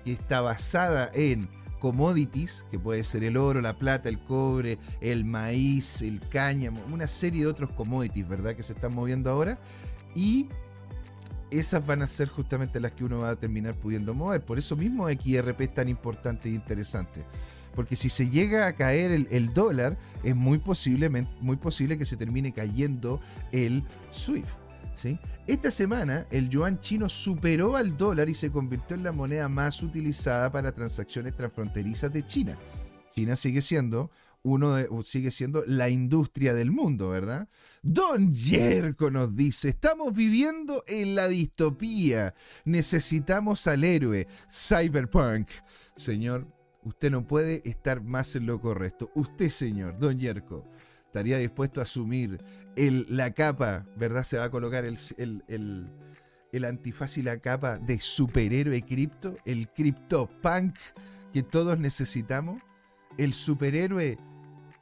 [0.04, 1.48] que está basada en
[1.78, 7.06] commodities, que puede ser el oro, la plata, el cobre, el maíz, el cáñamo, una
[7.06, 8.54] serie de otros commodities, ¿verdad?
[8.54, 9.58] Que se están moviendo ahora.
[10.14, 10.48] Y
[11.52, 14.44] esas van a ser justamente las que uno va a terminar pudiendo mover.
[14.44, 17.24] Por eso mismo XRP es tan importante e interesante.
[17.74, 20.60] Porque si se llega a caer el, dólar, es muy,
[21.40, 24.58] muy posible que se termine cayendo el SWIFT.
[24.94, 25.18] ¿sí?
[25.46, 29.82] Esta semana el yuan chino superó al dólar y se convirtió en la moneda más
[29.82, 32.58] utilizada para transacciones transfronterizas de China.
[33.10, 34.10] China sigue siendo
[34.42, 37.48] uno sigue siendo la industria del mundo, ¿verdad?
[37.82, 45.48] Don Yerko nos dice, estamos viviendo en la distopía, necesitamos al héroe, Cyberpunk.
[45.94, 46.48] Señor,
[46.84, 49.10] usted no puede estar más en lo correcto.
[49.14, 50.68] Usted, señor, Don Yerko,
[51.06, 52.42] estaría dispuesto a asumir
[52.76, 54.24] el, la capa, ¿verdad?
[54.24, 55.90] Se va a colocar el, el,
[56.52, 60.76] el antifaz y la capa de superhéroe cripto, el CryptoPunk
[61.32, 62.62] que todos necesitamos,
[63.18, 64.18] el superhéroe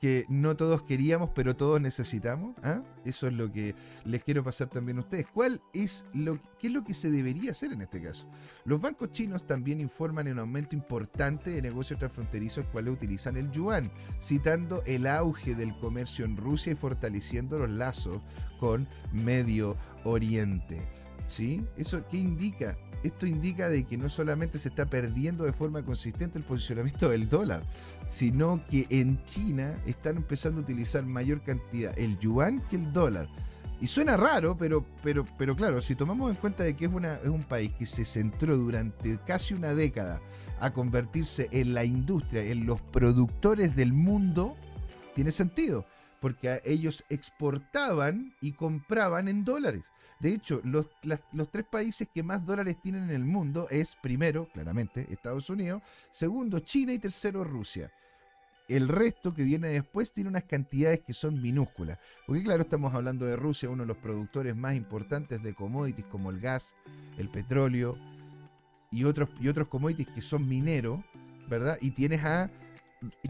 [0.01, 2.57] que no todos queríamos, pero todos necesitamos.
[2.63, 2.83] ¿ah?
[3.05, 5.27] Eso es lo que les quiero pasar también a ustedes.
[5.27, 8.27] ¿Cuál es lo, ¿Qué es lo que se debería hacer en este caso?
[8.65, 13.51] Los bancos chinos también informan en un aumento importante de negocios transfronterizos cuales utilizan el
[13.51, 18.21] yuan, citando el auge del comercio en Rusia y fortaleciendo los lazos
[18.59, 20.89] con Medio Oriente.
[21.27, 21.63] ¿Sí?
[21.77, 22.79] ¿Eso qué indica?
[23.03, 27.29] Esto indica de que no solamente se está perdiendo de forma consistente el posicionamiento del
[27.29, 27.63] dólar,
[28.07, 33.29] sino que en China están empezando a utilizar mayor cantidad el yuan que el dólar.
[33.81, 37.15] Y suena raro, pero, pero, pero claro, si tomamos en cuenta de que es, una,
[37.15, 40.21] es un país que se centró durante casi una década
[40.61, 44.55] a convertirse en la industria, en los productores del mundo,
[45.15, 45.87] tiene sentido
[46.21, 49.93] porque ellos exportaban y compraban en dólares.
[50.21, 50.89] De hecho, los,
[51.51, 56.61] tres países que más dólares tienen en el mundo es, primero, claramente, Estados Unidos, segundo,
[56.61, 57.91] China y tercero, Rusia.
[58.69, 61.99] El resto que viene después tiene unas cantidades que son minúsculas.
[62.27, 66.31] Porque claro, estamos hablando de Rusia, uno de los productores más importantes de commodities como
[66.31, 66.77] el gas,
[67.17, 67.97] el petróleo
[68.93, 71.01] y otros, y otros commodities que son mineros,
[71.49, 71.79] ¿verdad?
[71.81, 72.49] Y tienes a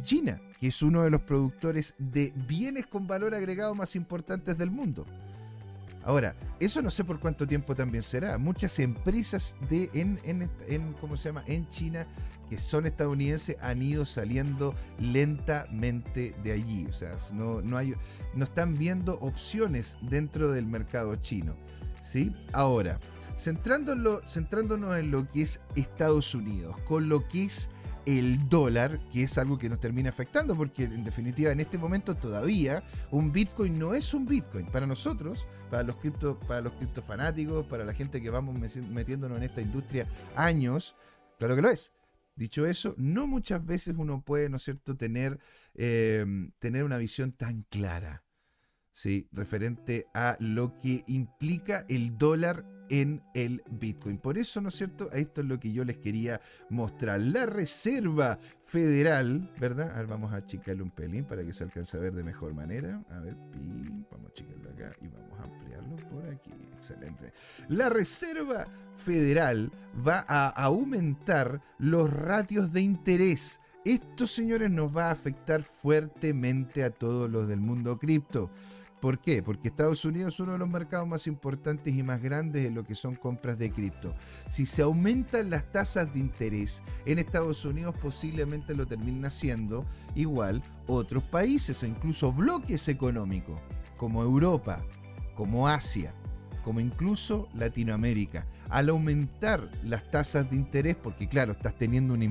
[0.00, 4.70] China, que es uno de los productores de bienes con valor agregado más importantes del
[4.70, 5.06] mundo.
[6.02, 8.38] Ahora, eso no sé por cuánto tiempo también será.
[8.38, 11.44] Muchas empresas de en, en, ¿cómo se llama?
[11.46, 12.06] en China
[12.48, 16.87] que son estadounidenses han ido saliendo lentamente de allí.
[16.87, 17.94] O sea, no, no, hay,
[18.35, 21.54] no están viendo opciones dentro del mercado chino.
[22.00, 22.35] ¿sí?
[22.52, 22.98] Ahora,
[23.37, 27.70] centrándonos en lo que es Estados Unidos, con lo que es
[28.07, 32.17] el dólar, que es algo que nos termina afectando, porque en definitiva en este momento
[32.17, 34.67] todavía un Bitcoin no es un Bitcoin.
[34.67, 39.45] Para nosotros, para los cripto, para los criptofanáticos, para la gente que vamos metiéndonos en
[39.45, 40.97] esta industria años,
[41.39, 41.95] claro que lo es.
[42.37, 45.39] Dicho eso, no muchas veces uno puede, ¿no es cierto?, tener,
[45.75, 46.25] eh,
[46.59, 48.25] tener una visión tan clara,
[48.93, 49.29] ¿sí?
[49.33, 54.18] Referente a lo que implica el dólar en el Bitcoin.
[54.18, 55.11] Por eso, ¿no es cierto?
[55.12, 57.20] Esto es lo que yo les quería mostrar.
[57.20, 59.92] La Reserva Federal, ¿verdad?
[59.94, 62.53] A ver, vamos a achicarle un pelín para que se alcance a ver de mejor
[62.53, 63.03] manera.
[63.11, 63.37] A ver,
[64.11, 66.53] vamos a achicarlo acá y vamos a ampliarlo por aquí.
[66.74, 67.33] Excelente.
[67.68, 69.70] La Reserva Federal
[70.07, 73.61] va a aumentar los ratios de interés.
[73.85, 78.50] Esto, señores, nos va a afectar fuertemente a todos los del mundo cripto.
[79.01, 79.43] ¿Por qué?
[79.43, 82.85] Porque Estados Unidos es uno de los mercados más importantes y más grandes en lo
[82.85, 84.15] que son compras de cripto.
[84.49, 90.63] Si se aumentan las tasas de interés en Estados Unidos, posiblemente lo terminen haciendo igual
[90.87, 93.59] otros países o incluso bloques económicos,
[93.97, 94.85] como Europa,
[95.35, 96.15] como Asia
[96.62, 98.46] como incluso Latinoamérica.
[98.68, 102.25] Al aumentar las tasas de interés, porque claro, estás teniendo una,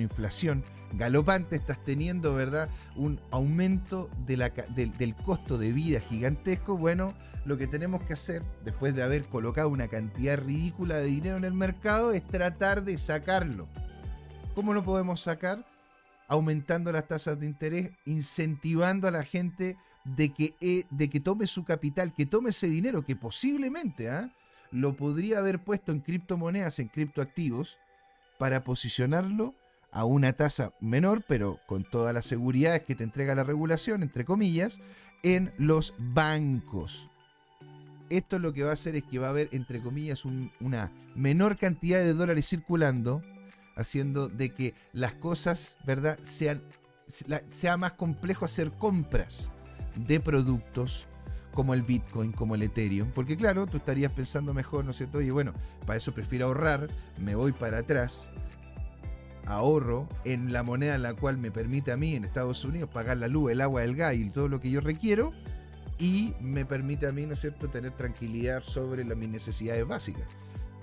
[0.00, 7.08] inflación galopante, estás teniendo, ¿verdad?, un aumento del costo de vida gigantesco, bueno,
[7.44, 11.44] lo que tenemos que hacer, después de haber colocado una cantidad ridícula de dinero en
[11.44, 13.68] el mercado, es tratar de sacarlo.
[14.54, 15.66] ¿Cómo lo podemos sacar?
[16.28, 19.76] Aumentando las tasas de interés, incentivando a la gente
[20.14, 24.32] de que, eh, de que tome su capital, que tome ese dinero que posiblemente ¿ah?
[24.70, 27.78] lo podría haber puesto en criptomonedas, en criptoactivos,
[28.38, 29.54] para posicionarlo
[29.90, 34.24] a una tasa menor, pero con todas las seguridades que te entrega la regulación, entre
[34.24, 34.80] comillas,
[35.22, 37.08] en los bancos.
[38.10, 40.24] Esto lo que va a hacer es que va a haber, entre comillas,
[40.60, 43.22] una menor cantidad de dólares circulando,
[43.74, 46.62] haciendo de que las cosas, ¿verdad?, sean,
[47.48, 49.50] sea más complejo hacer compras
[49.96, 51.08] de productos
[51.52, 53.10] como el Bitcoin, como el Ethereum.
[53.12, 55.20] Porque claro, tú estarías pensando mejor, ¿no es cierto?
[55.20, 55.54] Y bueno,
[55.86, 58.30] para eso prefiero ahorrar, me voy para atrás,
[59.46, 63.16] ahorro en la moneda en la cual me permite a mí en Estados Unidos pagar
[63.16, 65.32] la luz, el agua, el gas y todo lo que yo requiero.
[65.98, 70.26] Y me permite a mí, ¿no es cierto?, tener tranquilidad sobre mis necesidades básicas.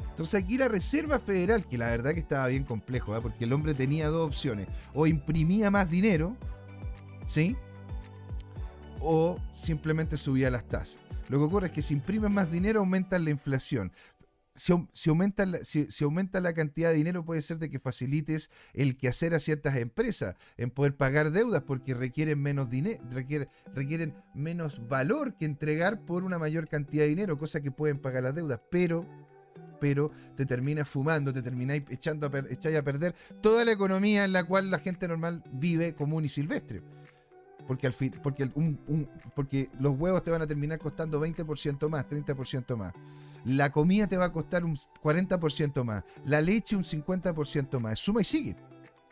[0.09, 3.21] Entonces aquí la Reserva Federal, que la verdad que estaba bien complejo, ¿eh?
[3.21, 4.67] porque el hombre tenía dos opciones.
[4.93, 6.35] O imprimía más dinero,
[7.25, 7.55] ¿sí?
[9.03, 10.99] O simplemente subía las tasas.
[11.29, 13.91] Lo que ocurre es que si imprimen más dinero aumentan la inflación.
[14.55, 18.97] si, aumenta la, si, aumenta la cantidad de dinero, puede ser de que facilites el
[18.97, 23.01] quehacer a ciertas empresas en poder pagar deudas porque requieren menos dinero,
[23.71, 28.23] requieren, menos valor que entregar por una mayor cantidad de dinero, cosa que pueden pagar
[28.23, 29.07] las deudas, pero
[30.35, 34.71] te terminas fumando, te termináis echando a, a perder toda la economía en la cual
[34.71, 36.81] la gente normal vive común y silvestre.
[37.67, 38.49] Porque, al fin, porque,
[39.35, 42.93] porque los huevos te van a terminar costando 20% más, 30% más.
[43.45, 46.03] La comida te va a costar un 40% más.
[46.25, 47.99] La leche un 50% más.
[47.99, 48.55] Suma y sigue.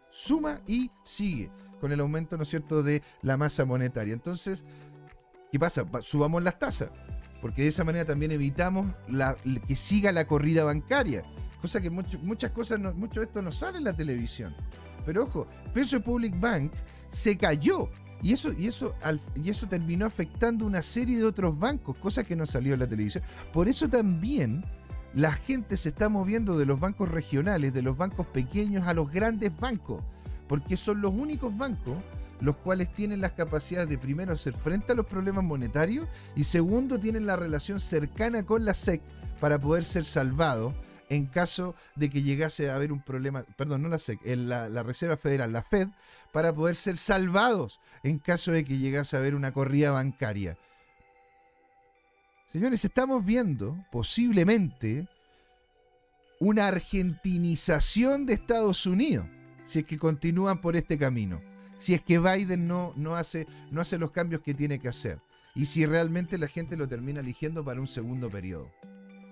[0.10, 1.52] Suma y sigue.
[1.80, 4.14] Con el aumento, ¿no es cierto?, de la masa monetaria.
[4.14, 4.66] Entonces,
[5.52, 5.86] ¿qué pasa?
[6.02, 6.92] Subamos las tasas.
[7.42, 9.36] Porque de esa manera también evitamos la,
[9.66, 11.24] que siga la corrida bancaria.
[11.60, 14.56] Cosa que muchas cosas, mucho de esto no sale en la televisión.
[15.06, 16.74] Pero ojo, First Republic Bank
[17.08, 17.90] se cayó
[18.24, 18.96] y eso, y, eso,
[19.36, 22.88] y eso terminó afectando una serie de otros bancos, cosa que no salió en la
[22.88, 23.24] televisión.
[23.52, 24.64] Por eso también
[25.14, 29.12] la gente se está moviendo de los bancos regionales, de los bancos pequeños a los
[29.12, 30.04] grandes bancos,
[30.48, 31.96] porque son los únicos bancos
[32.42, 37.00] los cuales tienen las capacidades de primero hacer frente a los problemas monetarios y segundo
[37.00, 39.02] tienen la relación cercana con la SEC
[39.40, 40.74] para poder ser salvados
[41.12, 44.82] en caso de que llegase a haber un problema, perdón, no la SEC, la, la
[44.82, 45.89] Reserva Federal, la Fed,
[46.32, 50.58] para poder ser salvados en caso de que llegase a haber una corrida bancaria.
[52.47, 55.10] Señores, estamos viendo posiblemente
[56.39, 59.28] una argentinización de Estados Unidos,
[59.65, 61.41] si es que continúan por este camino,
[61.76, 65.19] si es que Biden no, no, hace, no hace los cambios que tiene que hacer,
[65.56, 68.71] y si realmente la gente lo termina eligiendo para un segundo periodo.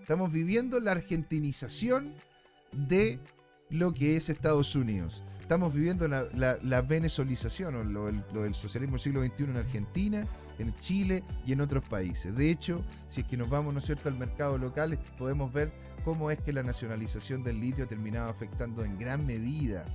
[0.09, 2.15] Estamos viviendo la argentinización
[2.71, 3.19] de
[3.69, 5.23] lo que es Estados Unidos.
[5.39, 10.73] Estamos viviendo la, la, venezolización o lo, del socialismo del siglo XXI en Argentina, en
[10.73, 12.35] Chile y en otros países.
[12.35, 15.71] De hecho, si es que nos vamos, ¿no cierto?, al mercado local, podemos ver
[16.03, 19.85] cómo es que la nacionalización del litio ha terminado afectando en gran medida,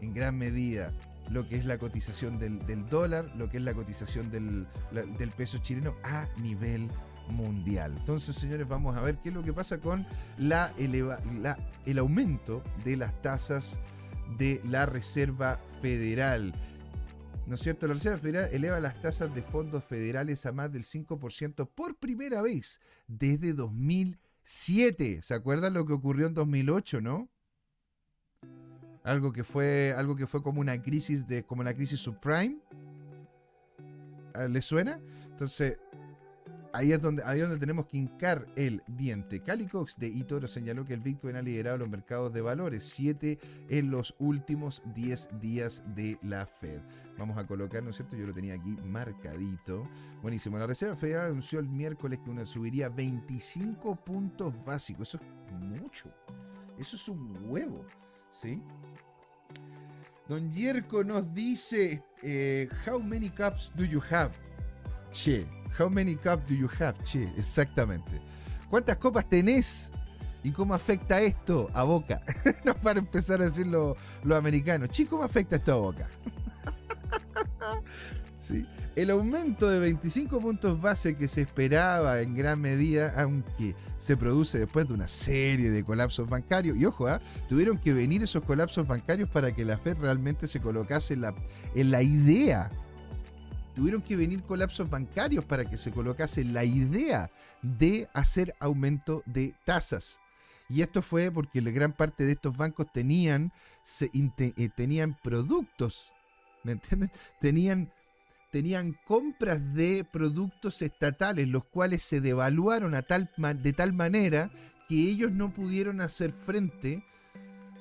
[0.00, 0.92] en gran medida,
[1.30, 5.58] lo que es la cotización del, dólar, lo que es la cotización del, del peso
[5.58, 6.90] chileno a nivel
[7.28, 7.94] mundial.
[7.98, 10.06] Entonces, señores, vamos a ver qué es lo que pasa con
[10.38, 13.80] la el aumento de las tasas
[14.36, 16.54] de la Reserva Federal.
[17.46, 17.86] ¿No es cierto?
[17.86, 22.40] La Reserva Federal eleva las tasas de fondos federales a más del 5% por primera
[22.40, 25.22] vez desde 2007.
[25.22, 27.28] ¿Se acuerdan lo que ocurrió en 2008, no?
[29.02, 32.60] Algo que fue, algo que fue como una crisis de, como la crisis subprime.
[34.48, 35.00] ¿Le suena?
[35.26, 35.78] Entonces,
[36.74, 39.42] Ahí es, donde, ahí donde tenemos que hincar el diente.
[39.42, 43.38] Cali Cox de Itoro señaló que el Bitcoin ha liderado los mercados de valores, 7
[43.68, 46.80] en los últimos 10 días de la Fed.
[47.18, 48.16] Vamos a colocar, ¿no es cierto?
[48.16, 49.86] Yo lo tenía aquí marcadito.
[50.22, 50.58] Buenísimo.
[50.58, 55.08] La Reserva Federal anunció el miércoles que una subiría 25 puntos básicos.
[55.08, 56.10] Eso es mucho.
[56.78, 57.84] Eso es un huevo.
[58.30, 58.62] ¿Sí?
[60.26, 64.32] Don Yerko nos dice: eh, How many cups do you have?
[65.10, 65.61] Che.
[65.78, 67.02] How many cups do you have?
[67.02, 68.20] Che, exactamente.
[68.68, 69.92] ¿Cuántas copas tenés?
[70.44, 72.22] ¿Y cómo afecta esto a Boca?
[72.64, 73.96] no para empezar a decir lo,
[74.34, 74.86] americano.
[74.86, 76.08] Che, ¿cómo afecta esto a Boca?
[78.36, 78.66] ¿Sí?
[78.94, 84.58] El aumento de 25 puntos base que se esperaba en gran medida, aunque se produce
[84.58, 87.20] después de una serie de colapsos bancarios, y ojo, ¿ah?
[87.48, 91.34] tuvieron que venir esos colapsos bancarios para que la Fed realmente se colocase la,
[91.74, 92.70] en la idea
[93.74, 97.30] tuvieron que venir colapsos bancarios para que se colocase la idea
[97.62, 100.20] de hacer aumento de tasas.
[100.68, 103.52] Y esto fue porque la gran parte de estos bancos tenían,
[104.00, 106.12] eh, tenían productos,
[106.64, 107.10] ¿me entienden?
[107.40, 107.92] Tenían,
[108.50, 113.30] tenían compras de productos estatales, los cuales se devaluaron a tal,
[113.62, 114.50] de tal manera
[114.88, 117.04] que ellos no pudieron hacer frente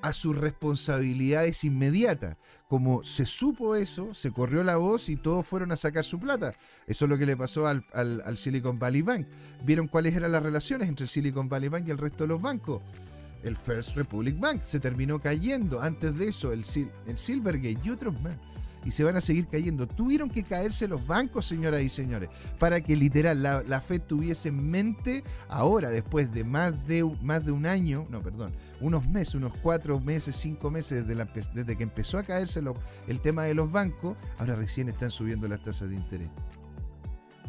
[0.01, 2.37] a sus responsabilidades inmediatas.
[2.67, 6.53] Como se supo eso, se corrió la voz y todos fueron a sacar su plata.
[6.87, 7.83] Eso es lo que le pasó al,
[8.37, 9.27] Silicon Valley Bank.
[9.63, 12.41] Vieron cuáles eran las relaciones entre el Silicon Valley Bank y el resto de los
[12.41, 12.81] bancos.
[13.43, 15.81] El First Republic Bank se terminó cayendo.
[15.81, 16.63] Antes de eso, el,
[17.07, 18.37] el Silvergate y otros más
[18.83, 19.87] y se van a seguir cayendo.
[19.87, 24.49] Tuvieron que caerse los bancos, señoras y señores, para que literal la, la Fed tuviese
[24.49, 29.35] en mente ahora, después de más de, más de un año, no, perdón, unos meses,
[29.35, 32.61] unos cuatro meses, cinco meses desde, desde que empezó a caerse
[33.07, 36.29] el tema de los bancos, ahora recién están subiendo las tasas de interés.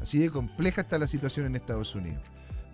[0.01, 2.23] Así de compleja está la situación en Estados Unidos.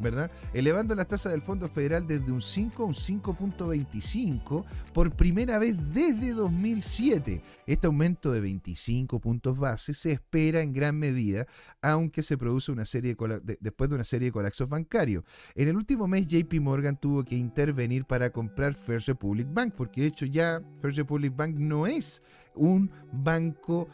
[0.01, 0.31] ¿Verdad?
[0.53, 5.77] Elevando las tasas del Fondo Federal desde un 5 a un 5.25 por primera vez
[5.93, 7.43] desde 2007.
[7.67, 11.47] Este aumento de 25 puntos base se espera en gran medida,
[11.83, 15.25] aunque se produce una serie de, después de una serie de colapsos bancarios.
[15.55, 20.03] En el último mes, JP Morgan tuvo que intervenir para comprar First Republic Bank, porque
[20.03, 22.23] de hecho ya First Republic Bank no es
[22.55, 23.89] un banco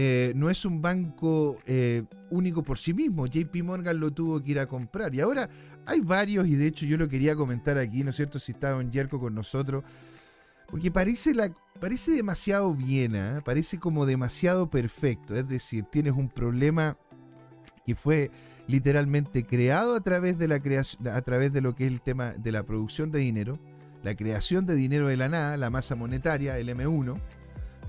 [0.00, 3.26] eh, no es un banco eh, único por sí mismo.
[3.26, 5.12] JP Morgan lo tuvo que ir a comprar.
[5.12, 5.50] Y ahora
[5.86, 8.38] hay varios, y de hecho yo lo quería comentar aquí, ¿no es cierto?
[8.38, 9.82] Si estaba en Yerko con nosotros.
[10.68, 13.40] Porque parece, la, parece demasiado bien, ¿eh?
[13.44, 15.34] parece como demasiado perfecto.
[15.34, 16.96] Es decir, tienes un problema
[17.84, 18.30] que fue
[18.68, 22.34] literalmente creado a través de la creación, a través de lo que es el tema
[22.34, 23.58] de la producción de dinero,
[24.04, 27.20] la creación de dinero de la nada, la masa monetaria, el M1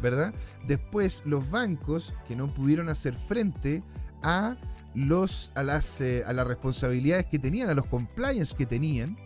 [0.01, 0.33] ¿verdad?
[0.67, 3.83] Después los bancos que no pudieron hacer frente
[4.23, 4.57] a,
[4.95, 9.17] los, a, las, eh, a las responsabilidades que tenían, a los compliance que tenían,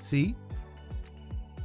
[0.00, 0.34] ¿sí?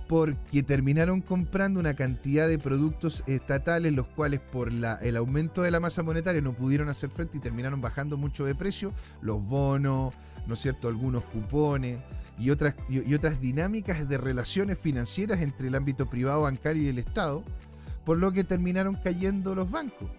[0.08, 5.70] Porque terminaron comprando una cantidad de productos estatales, los cuales por la, el aumento de
[5.70, 8.92] la masa monetaria no pudieron hacer frente y terminaron bajando mucho de precio,
[9.22, 10.16] los bonos,
[10.48, 12.00] ¿no es cierto?, algunos cupones
[12.40, 16.98] y otras, y otras dinámicas de relaciones financieras entre el ámbito privado, bancario y el
[16.98, 17.44] Estado,
[18.10, 20.10] por lo que terminaron cayendo los bancos.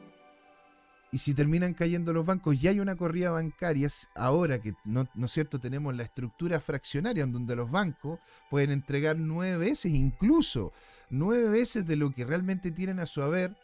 [1.11, 5.27] Y si terminan cayendo los bancos, ya hay una corrida bancaria, ahora que, ¿no, ¿no
[5.27, 10.73] es cierto?, tenemos la estructura fraccionaria en donde los bancos pueden entregar nueve veces, incluso
[11.09, 13.57] nueve veces de lo que realmente tienen a su haber.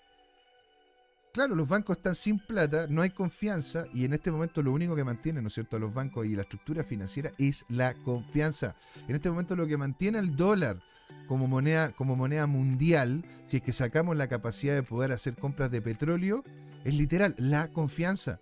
[1.32, 4.96] Claro, los bancos están sin plata, no hay confianza y en este momento lo único
[4.96, 8.74] que mantiene, ¿no es cierto?, a los bancos y la estructura financiera es la confianza.
[9.06, 10.82] En este momento lo que mantiene el dólar
[11.26, 15.70] como moneda, como moneda mundial, si es que sacamos la capacidad de poder hacer compras
[15.70, 16.44] de petróleo,
[16.84, 18.40] es literal, la confianza.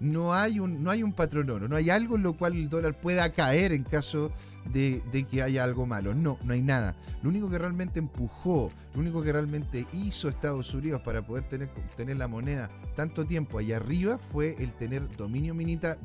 [0.00, 2.68] No hay un, no hay un patrón oro, no hay algo en lo cual el
[2.68, 4.32] dólar pueda caer en caso
[4.72, 6.14] de, que haya algo malo.
[6.14, 6.96] No, no hay nada.
[7.22, 11.70] Lo único que realmente empujó, lo único que realmente hizo Estados Unidos para poder tener,
[11.96, 15.54] tener la moneda tanto tiempo allá arriba fue el tener dominio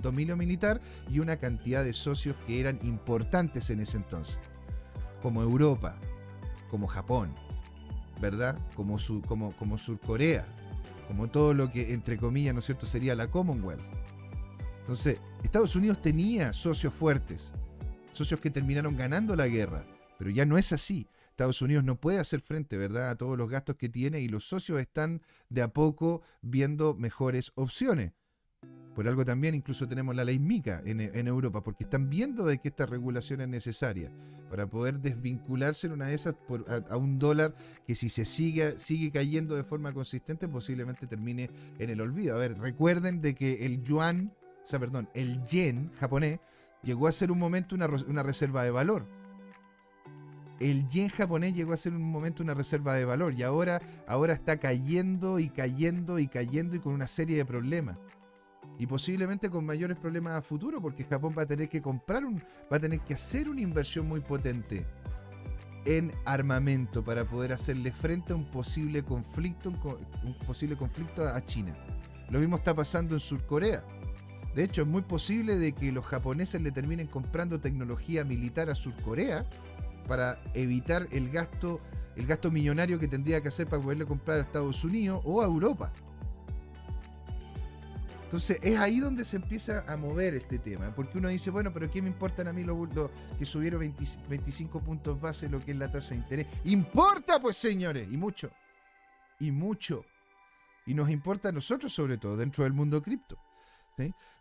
[0.02, 4.40] dominio militar y una cantidad de socios que eran importantes en ese entonces
[5.22, 5.98] como Europa,
[6.70, 7.36] como Japón,
[8.22, 8.60] ¿verdad?
[8.76, 10.46] Como, su, como, como Surcorea,
[11.08, 13.94] como todo lo que, entre comillas, ¿no es cierto?, sería la Commonwealth.
[14.80, 17.54] Entonces, Estados Unidos tenía socios fuertes,
[18.12, 19.86] socios que terminaron ganando la guerra,
[20.18, 21.08] pero ya no es así.
[21.30, 24.44] Estados Unidos no puede hacer frente, ¿verdad?, a todos los gastos que tiene y los
[24.44, 28.12] socios están de a poco viendo mejores opciones.
[29.00, 32.68] Por algo también incluso tenemos la ley MICA en, Europa, porque están viendo de que
[32.68, 34.12] esta regulación es necesaria
[34.50, 36.36] para poder desvincularse en una de esas
[36.90, 37.56] a, un dólar
[37.88, 42.36] que si se sigue, sigue cayendo de forma consistente posiblemente termine en el olvido.
[42.36, 44.34] A ver, recuerden de que el yuan,
[44.66, 46.42] o sea, perdón, el yen japonés
[46.84, 49.08] llegó a ser un momento una, una reserva de valor.
[50.60, 54.34] El yen japonés llegó a ser un momento una reserva de valor y ahora, ahora
[54.34, 57.98] está cayendo y cayendo y cayendo y con una serie de problemas
[58.80, 62.42] y posiblemente con mayores problemas a futuro porque Japón va a tener que comprar un
[62.72, 64.88] va a tener que hacer una inversión muy potente
[65.86, 69.70] en armamento para poder hacerle frente a un posible conflicto
[70.24, 71.78] un posible conflicto a China.
[72.30, 73.84] Lo mismo está pasando en Surcorea.
[74.56, 78.76] De hecho, es muy posible de que los japoneses le terminen comprando tecnología militar a
[78.76, 79.46] Surcorea
[80.08, 81.82] para evitar el gasto
[82.16, 85.46] el gasto millonario que tendría que hacer para poderle comprar a Estados Unidos o a
[85.46, 85.94] Europa.
[88.30, 91.90] Entonces es ahí donde se empieza a mover este tema, porque uno dice, bueno, pero
[91.90, 92.78] ¿qué me importan a mí los
[93.40, 96.46] que subieron 25 puntos base lo que es la tasa de interés?
[96.66, 98.52] Importa pues señores, y mucho,
[99.40, 100.06] y mucho.
[100.86, 103.36] Y nos importa a nosotros sobre todo, dentro del mundo cripto.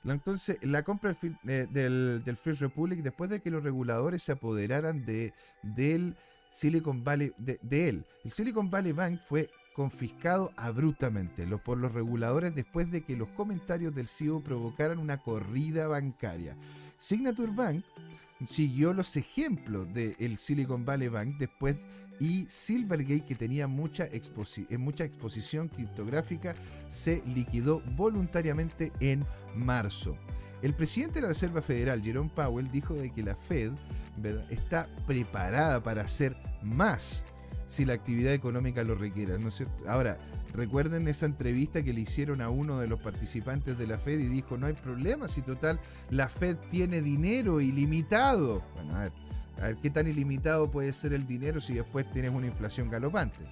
[0.04, 5.06] Entonces, la compra eh, del, del, First Republic, después de que los reguladores se apoderaran
[5.06, 5.32] de,
[5.62, 6.14] del
[6.50, 9.48] Silicon Valley, de él, el Silicon Valley Bank fue
[9.78, 15.86] confiscado abruptamente por los reguladores después de que los comentarios del CEO provocaran una corrida
[15.86, 16.56] bancaria.
[16.96, 17.84] Signature Bank
[18.44, 21.76] siguió los ejemplos del Silicon Valley Bank después
[22.18, 26.56] y Silvergate, que tenía mucha, eh, mucha exposición criptográfica,
[26.88, 29.24] se liquidó voluntariamente en
[29.54, 30.18] marzo.
[30.60, 33.70] El presidente de la Reserva Federal, Jerome Powell, dijo de que la Fed
[34.50, 37.24] está preparada para hacer más
[37.68, 39.88] si la actividad económica lo requiera, ¿no es cierto?
[39.88, 40.18] Ahora,
[40.54, 44.26] recuerden esa entrevista que le hicieron a uno de los participantes de la Fed y
[44.26, 45.78] dijo, no hay problema si total
[46.10, 48.64] la Fed tiene dinero ilimitado.
[48.74, 49.12] Bueno, a ver,
[49.60, 53.46] a ver qué tan ilimitado puede ser el dinero si después tienes una inflación galopante.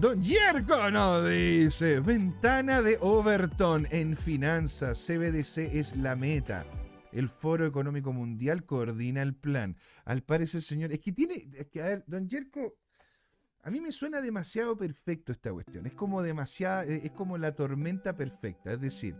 [0.00, 6.64] Don Yerko no dice, ventana de Overton en finanzas, CBDC es la meta.
[7.12, 9.76] el Foro Económico Mundial coordina el plan.
[10.04, 12.74] Al parecer, señor, es que tiene, es que, a ver, don Yerko,
[13.62, 15.86] a mí me suena demasiado perfecto esta cuestión.
[15.86, 18.72] Es como demasiada, es como la tormenta perfecta.
[18.72, 19.16] Es decir,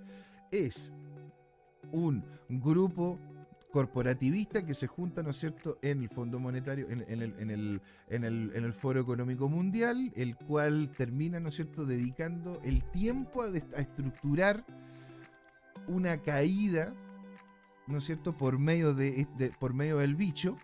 [0.51, 0.93] es
[1.93, 3.21] un grupo
[3.73, 7.83] corporativista que se junta, ¿no es cierto?, en el Fondo Monetario, en, el, en, el,
[8.09, 13.49] en, el, Foro Económico Mundial, el cual termina, ¿no es cierto?, dedicando el tiempo a,
[13.49, 14.65] estructurar
[15.89, 16.95] una caída,
[17.87, 19.27] ¿no es cierto?, por medio, de,
[19.59, 20.59] por medio del bicho,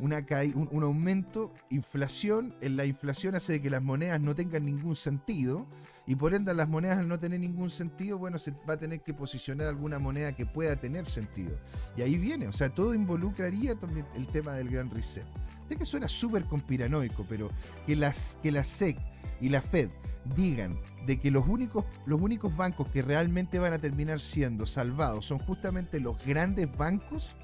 [0.00, 0.24] una
[0.54, 5.66] un, un, aumento, inflación, en la inflación hace que las monedas no tengan ningún sentido,
[6.06, 9.00] y por ende las monedas al no tener ningún sentido, bueno, se va a tener
[9.00, 11.58] que posicionar alguna moneda que pueda tener sentido.
[11.96, 15.26] Y ahí viene, o sea, todo involucraría también el tema del gran reset.
[15.68, 17.50] Sé que suena súper conspiranoico, pero
[17.86, 18.96] que, las, que la SEC
[19.40, 19.90] y la Fed
[20.36, 25.26] digan de que los únicos, los únicos bancos que realmente van a terminar siendo salvados
[25.26, 27.36] son justamente los grandes bancos,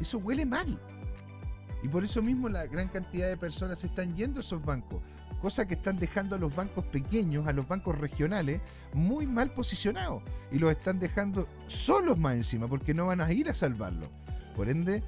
[0.00, 0.78] eso huele mal.
[1.82, 5.02] Y por eso mismo la gran cantidad de personas están yendo a esos bancos,
[5.40, 8.60] cosa que están dejando a los bancos pequeños, a los bancos regionales,
[8.92, 13.48] muy mal posicionados y los están dejando solos más encima porque no van a ir
[13.48, 14.10] a salvarlos.
[14.54, 15.02] Por ende,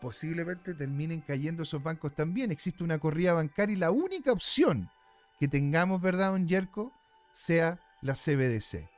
[0.00, 2.50] posiblemente terminen cayendo esos bancos también.
[2.50, 4.90] Existe una corrida bancaria y la única opción
[5.38, 6.92] que tengamos, ¿verdad, un Yerko?
[7.32, 8.93] Sea la CBDC.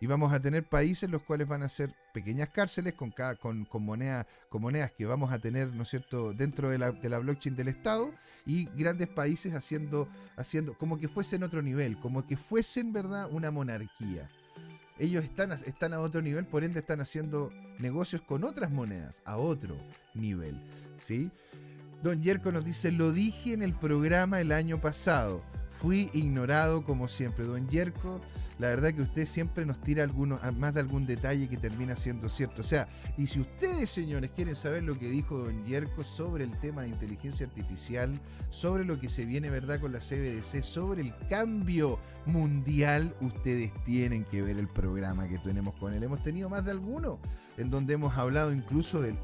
[0.00, 3.82] Y vamos a tener países los cuales van a ser pequeñas cárceles con, con, con,
[3.82, 7.18] monedas, con monedas que vamos a tener, ¿no es cierto?, dentro de la, de la,
[7.18, 8.12] blockchain del Estado
[8.44, 13.50] y grandes países haciendo, haciendo como que fuesen otro nivel, como que fuesen, ¿verdad?, una
[13.50, 14.28] monarquía.
[14.98, 19.36] Ellos están, están a otro nivel, por ende están haciendo negocios con otras monedas, a
[19.36, 19.76] otro
[20.14, 20.62] nivel,
[20.98, 21.30] ¿sí?
[22.02, 27.08] Don Yerko nos dice, lo dije en el programa el año pasado, fui ignorado como
[27.08, 27.44] siempre.
[27.44, 28.20] Don Yerko
[28.58, 32.28] la verdad que usted siempre nos tira algunos, más de algún detalle que termina siendo
[32.28, 32.62] cierto.
[32.62, 36.58] O sea, y si ustedes, señores, quieren saber lo que dijo don Yerko sobre el
[36.58, 38.14] tema de inteligencia artificial,
[38.48, 44.24] sobre lo que se viene, ¿verdad?, con la CBDC, sobre el cambio mundial, ustedes tienen
[44.24, 46.02] que ver el programa que tenemos con él.
[46.02, 47.20] Hemos tenido más de alguno
[47.58, 49.18] en donde hemos hablado incluso del,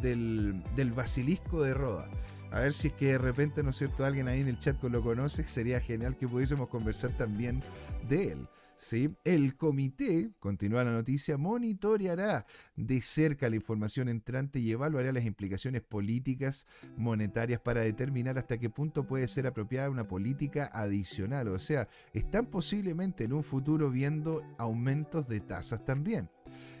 [0.00, 2.08] del, del basilisco de Roda.
[2.50, 4.82] A ver si es que de repente, ¿no es cierto?, alguien ahí en el chat
[4.84, 7.62] lo conoce, sería genial que pudiésemos conversar también
[8.08, 8.48] de él.
[8.76, 9.14] ¿sí?
[9.24, 15.82] El comité, continúa la noticia, monitoreará de cerca la información entrante y evaluará las implicaciones
[15.82, 16.66] políticas
[16.96, 21.48] monetarias para determinar hasta qué punto puede ser apropiada una política adicional.
[21.48, 26.30] O sea, están posiblemente en un futuro viendo aumentos de tasas también.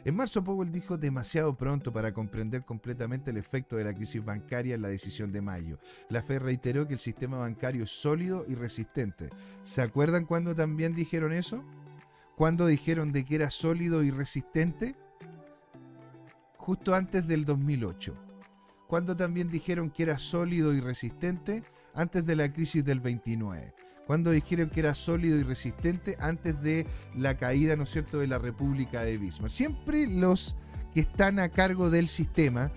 [0.04, 4.74] En marzo Powell dijo demasiado pronto para comprender completamente el efecto de la crisis bancaria
[4.74, 5.78] en la decisión de mayo.
[6.08, 9.30] La Fed reiteró que el sistema bancario es sólido y resistente.
[9.62, 11.64] ¿Se acuerdan cuando también dijeron eso?
[12.36, 14.94] ¿Cuándo dijeron de que era sólido y resistente?
[16.56, 18.14] Justo antes del 2008.
[18.86, 21.64] ¿Cuándo también dijeron que era sólido y resistente?
[21.94, 23.74] Antes de la crisis del 29.
[24.06, 26.16] ¿Cuándo dijeron que era sólido y resistente?
[26.20, 26.86] Antes de
[27.16, 29.50] la caída, ¿no es cierto?, de la República de Bismarck.
[29.50, 30.56] Siempre los
[30.94, 32.70] que están a cargo del sistema,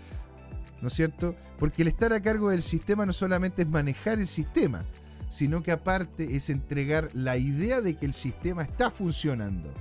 [0.82, 1.36] ¿no es cierto?
[1.60, 4.86] Porque el estar a cargo del sistema no solamente es manejar el sistema,
[5.30, 9.72] sino que aparte es entregar la idea de que el sistema está funcionando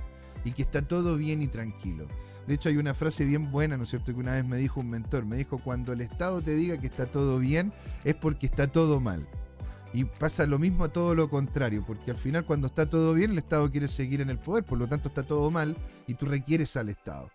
[0.45, 2.07] y que está todo bien y tranquilo.
[2.47, 4.79] De hecho, hay una frase bien buena, ¿no es cierto?, que una vez me dijo
[4.79, 7.73] un mentor, me dijo, cuando el Estado te diga que está todo bien,
[8.03, 9.27] es porque está todo mal.
[9.93, 13.31] Y pasa lo mismo a todo lo contrario, porque al final cuando está todo bien,
[13.31, 15.75] el Estado quiere seguir en el poder, por lo tanto está todo mal
[16.07, 17.29] y tú requieres al Estado.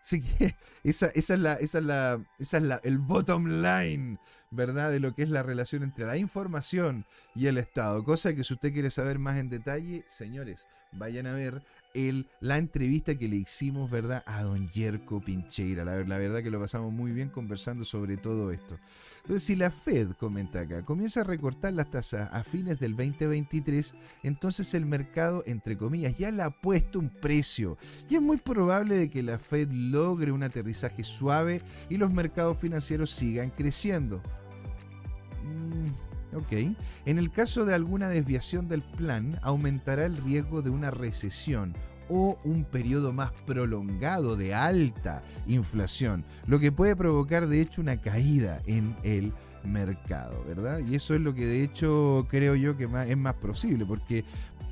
[0.00, 4.18] Así que esa, esa es, la, esa es, la, esa es la, el bottom line,
[4.50, 4.90] ¿verdad?
[4.90, 7.04] De lo que es la relación entre la información
[7.34, 8.02] y el Estado.
[8.04, 11.62] Cosa que si usted quiere saber más en detalle, señores, vayan a ver
[11.98, 14.22] el, la entrevista que le hicimos, ¿verdad?
[14.26, 15.84] A don Yerko Pincheira.
[15.84, 18.78] La, verdad que lo pasamos muy bien conversando sobre todo esto.
[19.22, 23.94] Entonces, si la Fed, comenta acá, comienza a recortar las tasas a fines del 2023,
[24.22, 27.76] entonces el mercado, entre comillas, ya le ha puesto un precio.
[28.08, 32.58] Y es muy probable de que la Fed logre un aterrizaje suave y los mercados
[32.58, 34.22] financieros sigan creciendo.
[35.44, 36.76] Mm, ok.
[37.06, 41.74] En el caso de alguna desviación del plan, aumentará el riesgo de una recesión
[42.08, 48.00] o un periodo más prolongado de alta inflación, lo que puede provocar de hecho una
[48.00, 49.32] caída en el
[49.64, 50.80] mercado, ¿verdad?
[50.80, 54.24] Y eso es lo que de hecho creo yo que es más posible, porque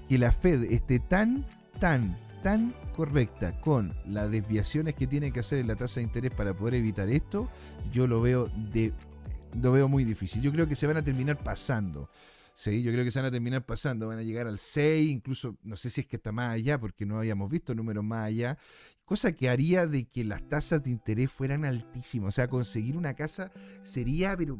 [0.08, 1.44] que la Fed esté tan,
[1.78, 6.30] tan, tan correcta con las desviaciones que tiene que hacer en la tasa de interés
[6.30, 7.48] para poder evitar esto,
[7.92, 8.94] yo lo veo de
[9.60, 10.42] lo veo muy difícil.
[10.42, 12.10] Yo creo que se van a terminar pasando.
[12.54, 15.58] Sí, yo creo que se van a terminar pasando, van a llegar al 6, incluso
[15.62, 18.56] no sé si es que está más allá, porque no habíamos visto números más allá,
[19.04, 22.28] cosa que haría de que las tasas de interés fueran altísimas.
[22.28, 23.52] O sea, conseguir una casa
[23.82, 24.58] sería, pero,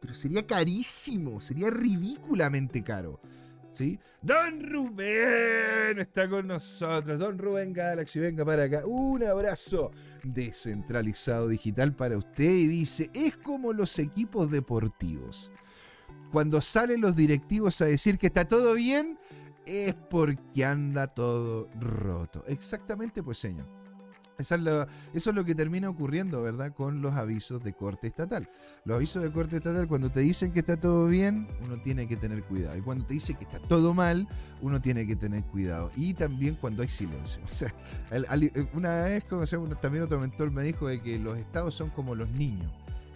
[0.00, 3.20] pero sería carísimo, sería ridículamente caro.
[3.70, 3.98] ¿Sí?
[4.22, 7.18] Don Rubén está con nosotros.
[7.18, 8.86] Don Rubén Galaxy, venga para acá.
[8.86, 9.90] Un abrazo
[10.24, 15.52] descentralizado digital para usted y dice, es como los equipos deportivos
[16.32, 19.18] cuando salen los directivos a decir que está todo bien,
[19.66, 22.44] es porque anda todo roto.
[22.46, 23.77] Exactamente, pues señor.
[24.38, 26.72] Eso es, lo, que termina ocurriendo, ¿verdad?
[26.72, 28.48] Con los avisos de corte estatal.
[28.84, 32.16] Los avisos de corte estatal, cuando te dicen que está todo bien, uno tiene que
[32.16, 32.78] tener cuidado.
[32.78, 34.28] Y cuando te dicen que está todo mal,
[34.62, 35.90] uno tiene que tener cuidado.
[35.96, 37.42] Y también cuando hay silencio.
[37.48, 37.74] O sea,
[38.74, 42.14] una vez, como se también otro mentor me dijo de que los estados son como
[42.14, 42.70] los niños.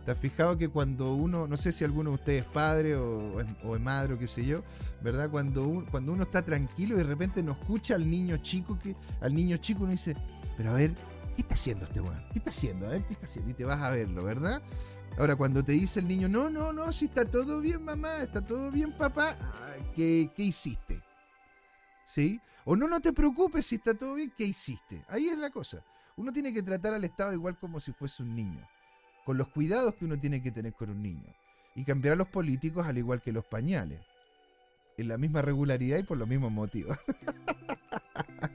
[0.05, 3.41] ¿Te has fijado que cuando uno, no sé si alguno de ustedes es padre o,
[3.41, 4.65] es, madre o qué sé yo,
[5.01, 5.31] ¿verdad?
[5.31, 8.97] Cuando, uno, cuando uno está tranquilo y de repente no escucha al niño chico, que
[9.21, 10.17] al niño chico uno dice,
[10.57, 10.95] pero a ver,
[11.35, 12.25] ¿qué está haciendo este weón?
[12.33, 12.87] ¿Qué está haciendo?
[12.87, 13.51] A ver, ¿qué está haciendo?
[13.51, 14.63] Y te vas a verlo, ¿verdad?
[15.19, 18.41] Ahora, cuando te dice el niño, no, no, no, si está todo bien, mamá, está
[18.45, 21.03] todo bien, papá, ah, ¿qué, qué hiciste?
[22.05, 22.41] ¿Sí?
[22.65, 25.05] O no, no te preocupes si está todo bien, ¿qué hiciste?
[25.09, 25.85] Ahí es la cosa.
[26.17, 28.67] Uno tiene que tratar al Estado igual como si fuese un niño
[29.25, 31.35] con los cuidados que uno tiene que tener con un niño.
[31.75, 34.01] Y cambiar a los políticos al igual que los pañales.
[34.99, 36.99] En la misma regularidad y por los mismos motivos.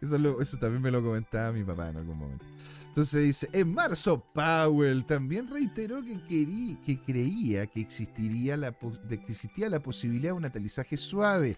[0.00, 2.44] eso, también me lo comentaba mi papá en algún momento.
[2.88, 8.76] Entonces dice, en marzo Powell también reiteró que, que creía que existiría la,
[9.08, 11.56] existía la posibilidad de un atalizaje suave,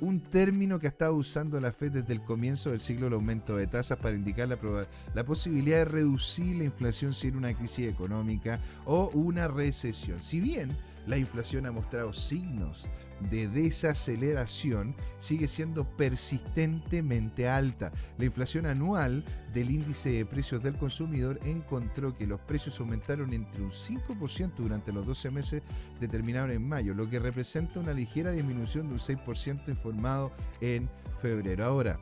[0.00, 3.56] un término que ha estado usando la Fed desde el comienzo del siglo el aumento
[3.56, 8.60] de tasas para indicar la, posibilidad de reducir la inflación si era una crisis económica
[8.84, 10.20] o una recesión.
[10.20, 12.88] Si bien la inflación ha mostrado signos
[13.30, 17.92] de desaceleración sigue siendo persistentemente alta.
[18.18, 23.62] La inflación anual del índice de precios del consumidor encontró que los precios aumentaron entre
[23.62, 25.62] un 5% durante los 12 meses
[26.00, 30.88] determinados en mayo, lo que representa una ligera disminución de un 6% informado en
[31.20, 31.64] febrero.
[31.64, 31.98] Ahora,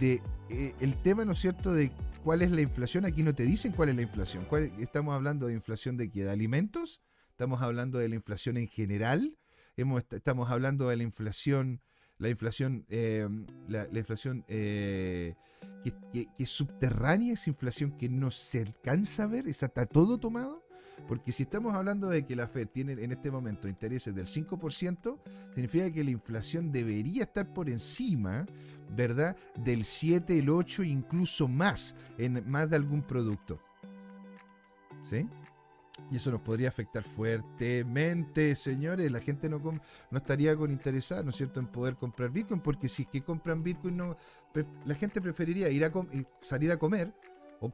[0.00, 0.20] eh,
[0.80, 3.90] el tema, ¿no es cierto?, de cuál es la inflación, aquí no te dicen cuál
[3.90, 4.46] es la inflación.
[4.78, 6.24] estamos hablando de inflación de qué?
[6.24, 7.02] ¿De alimentos?
[7.38, 9.38] Estamos hablando de la inflación en general
[10.10, 11.80] estamos hablando de la inflación,
[12.18, 13.28] la inflación, eh,
[13.68, 15.36] la, inflación eh,
[16.12, 20.64] que, es subterránea, esa inflación que no se alcanza a ver, está todo tomado.
[21.06, 25.20] Porque si estamos hablando de que la Fed tiene en este momento intereses del 5%,
[25.54, 28.46] significa que la inflación debería estar por encima,
[28.96, 29.36] ¿verdad?
[29.62, 33.60] Del 7, el 8, incluso más, en más de algún producto.
[35.04, 35.28] ¿Sí?
[36.10, 39.10] Y eso nos podría afectar fuertemente, señores.
[39.10, 42.88] La gente no, no estaría con interesada, ¿no es cierto?, en poder comprar Bitcoin, porque
[42.88, 44.14] si es que compran Bitcoin,
[44.84, 45.92] la gente preferiría ir a
[46.40, 47.12] salir a comer
[47.60, 47.70] o,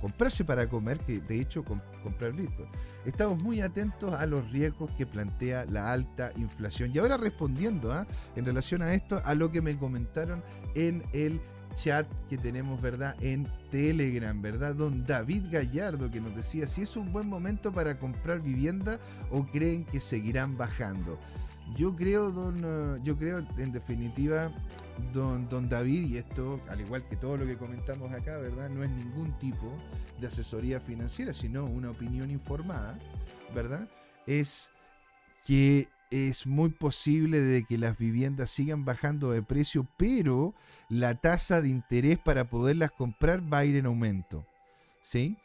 [0.00, 2.68] comprarse para comer que de hecho comprar Bitcoin.
[3.04, 6.92] Estamos muy atentos a los riesgos que plantea la alta inflación.
[6.94, 8.06] Y ahora respondiendo ¿ah?
[8.36, 10.42] en relación a esto, a lo que me comentaron
[10.74, 11.40] en el
[11.74, 13.16] chat que tenemos, ¿verdad?
[13.20, 14.74] En Telegram, ¿verdad?
[14.74, 18.98] Don David Gallardo que nos decía si es un buen momento para comprar vivienda
[19.30, 21.18] o creen que seguirán bajando.
[21.76, 24.52] Yo creo, don, eh, yo creo en definitiva,
[25.12, 28.68] don, don David, y esto, al igual que todo lo que comentamos acá, ¿verdad?
[28.70, 29.72] No es ningún tipo
[30.20, 32.98] de asesoría financiera, sino una opinión informada,
[33.54, 33.88] ¿verdad?
[34.26, 34.70] Es
[35.46, 40.54] que es muy posible de que las viviendas sigan bajando de precio, pero
[40.88, 44.46] la tasa de interés para poderlas comprar va a ir en aumento.
[45.02, 45.36] ¿Sí?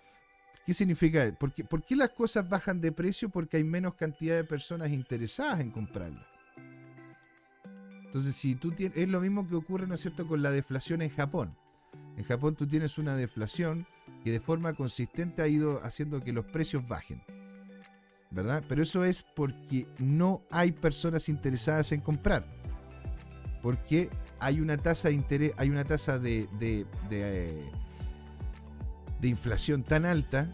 [0.65, 1.35] ¿Qué significa?
[1.39, 3.29] ¿Por qué, ¿Por qué las cosas bajan de precio?
[3.29, 6.25] Porque hay menos cantidad de personas interesadas en comprarlas.
[8.05, 11.01] Entonces, si tú tienes, es lo mismo que ocurre, ¿no es cierto?, con la deflación
[11.01, 11.57] en Japón.
[12.17, 13.87] En Japón tú tienes una deflación
[14.23, 17.23] que de forma consistente ha ido haciendo que los precios bajen.
[18.31, 18.63] ¿Verdad?
[18.67, 22.45] Pero eso es porque no hay personas interesadas en comprar.
[23.61, 24.09] Porque
[24.39, 27.67] hay una tasa de interés, hay una tasa de, de, de,
[29.27, 30.51] inflación tan alta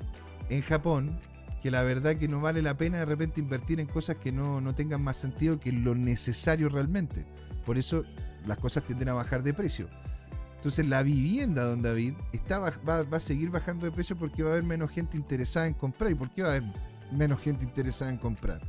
[0.49, 1.19] en Japón
[1.61, 4.61] que la verdad que no vale la pena de repente invertir en cosas que no,
[4.61, 7.25] no tengan más sentido que lo necesario realmente.
[7.65, 8.03] Por eso
[8.45, 9.87] las cosas tienden a bajar de precio.
[10.55, 14.49] Entonces la vivienda, don David, está, va, va, a seguir bajando de precio porque va
[14.49, 16.11] a haber menos gente interesada en comprar.
[16.11, 16.63] ¿Y por qué va a haber
[17.15, 18.61] menos gente interesada en comprar.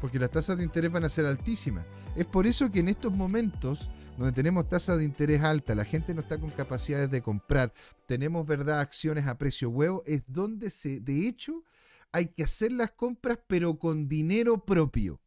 [0.00, 1.84] Porque las tasas de interés van a ser altísimas.
[2.14, 6.14] Es por eso que en estos momentos, donde tenemos tasas de interés altas, la gente
[6.14, 7.72] no está con capacidades de comprar,
[8.06, 11.64] tenemos verdad acciones a precio huevo, es donde se, de hecho,
[12.12, 15.20] hay que hacer las compras, pero con dinero propio.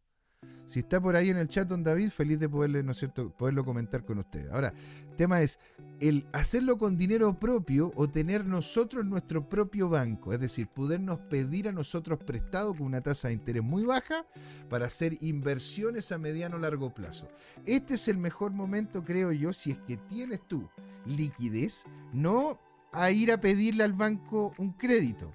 [0.71, 3.29] Si está por ahí en el chat, don David, feliz de poderle, ¿no es cierto?,
[3.29, 4.49] poderlo comentar con usted.
[4.51, 4.73] Ahora,
[5.17, 5.59] tema es
[5.99, 11.67] el hacerlo con dinero propio o tener nosotros nuestro propio banco, es decir, podernos pedir
[11.67, 14.25] a nosotros prestado con una tasa de interés muy baja
[14.69, 17.27] para hacer inversiones a mediano o largo plazo.
[17.65, 20.69] Este es el mejor momento, creo yo, si es que tienes tú
[21.05, 22.61] liquidez, no
[22.93, 25.33] a ir a pedirle al banco un crédito,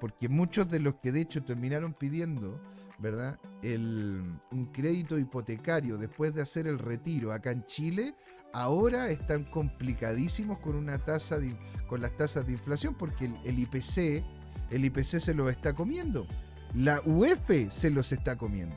[0.00, 2.60] porque muchos de los que de hecho terminaron pidiendo
[3.00, 3.38] ¿verdad?
[3.62, 8.14] El, un crédito hipotecario después de hacer el retiro acá en Chile,
[8.52, 14.22] ahora están complicadísimos con una tasa de, con las tasas de inflación porque el, IPC,
[14.70, 16.26] el IPC se los está comiendo.
[16.74, 18.76] La UF se los está comiendo.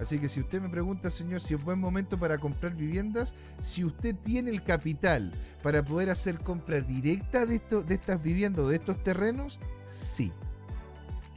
[0.00, 3.84] Así que si usted me pregunta, señor, si es buen momento para comprar viviendas, si
[3.84, 5.32] usted tiene el capital
[5.62, 10.32] para poder hacer compra directa de, de estas viviendas o de estos terrenos, sí.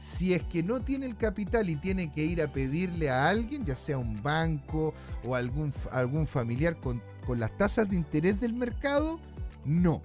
[0.00, 3.66] Si es que no tiene el capital y tiene que ir a pedirle a alguien,
[3.66, 4.94] ya sea un banco
[5.26, 7.02] o algún, algún familiar con,
[7.36, 9.20] las tasas de interés del mercado,
[9.64, 10.00] no.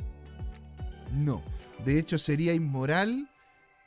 [1.14, 1.41] No.
[1.86, 3.30] De hecho, sería inmoral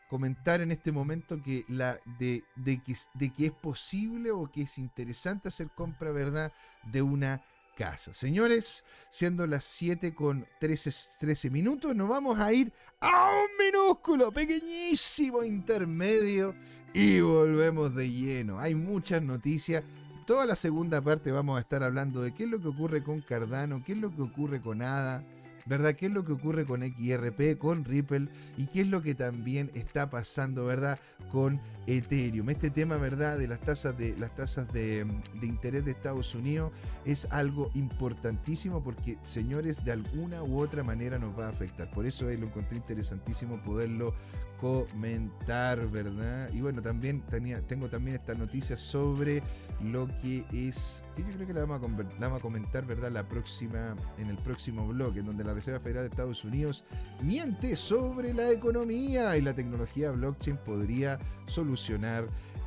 [0.09, 4.79] comentar en este momento que, la, de, que, de que es posible o que es
[4.79, 6.53] interesante hacer compra, ¿verdad?,
[6.91, 7.43] de una
[7.77, 8.13] casa.
[8.13, 10.91] Señores, siendo las 7 con 13,
[11.21, 16.55] 13 minutos, nos vamos a ir a un minúsculo, pequeñísimo intermedio
[16.93, 18.59] y volvemos de lleno.
[18.59, 19.85] Hay muchas noticias.
[20.27, 23.21] Toda la segunda parte vamos a estar hablando de qué es lo que ocurre con
[23.21, 25.25] Cardano, qué es lo que ocurre con ADA
[25.69, 25.95] ¿verdad?
[25.95, 29.71] ¿Qué es lo que ocurre con XRP, con Ripple y qué es lo que también
[29.75, 30.99] está pasando, ¿verdad?
[31.31, 32.51] Con Ethereum.
[32.51, 33.39] Este tema, ¿verdad?
[33.39, 35.07] De las tasas de las tasas de,
[35.41, 36.71] de interés de Estados Unidos
[37.07, 41.91] es algo importantísimo porque, señores, de alguna u otra manera nos va a afectar.
[41.91, 44.15] Por eso lo encontré interesantísimo poderlo
[44.59, 46.51] comentar, ¿verdad?
[46.53, 49.43] Y bueno, también tenía, tengo también esta noticia sobre
[49.81, 53.11] lo que es, que yo creo que la vamos, a, la vamos a comentar, ¿verdad?
[53.11, 56.85] La próxima, en el próximo blog, en donde la Reserva Federal de Estados Unidos
[57.23, 61.19] miente sobre la economía y la tecnología blockchain podría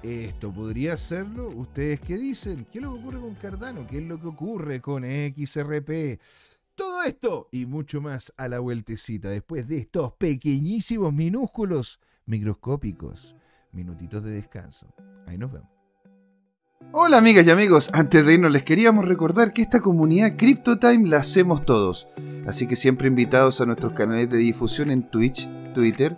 [0.04, 0.54] esto.
[0.54, 1.50] ¿Podría hacerlo?
[1.56, 2.66] ¿Ustedes qué dicen?
[2.72, 3.88] ¿Qué es lo que ocurre con Cardano?
[3.88, 6.20] ¿Qué es lo que ocurre con XRP?
[6.76, 13.36] Todo esto y mucho más a la vueltecita después de estos pequeñísimos, minúsculos, microscópicos
[13.74, 14.88] minutitos de descanso.
[15.28, 15.70] Ahí nos vemos.
[16.94, 21.18] Hola amigas y amigos, antes de irnos les queríamos recordar que esta comunidad CryptoTime la
[21.18, 22.08] hacemos todos,
[22.48, 26.18] así que siempre invitados a nuestros canales de difusión en Twitch, Twitter,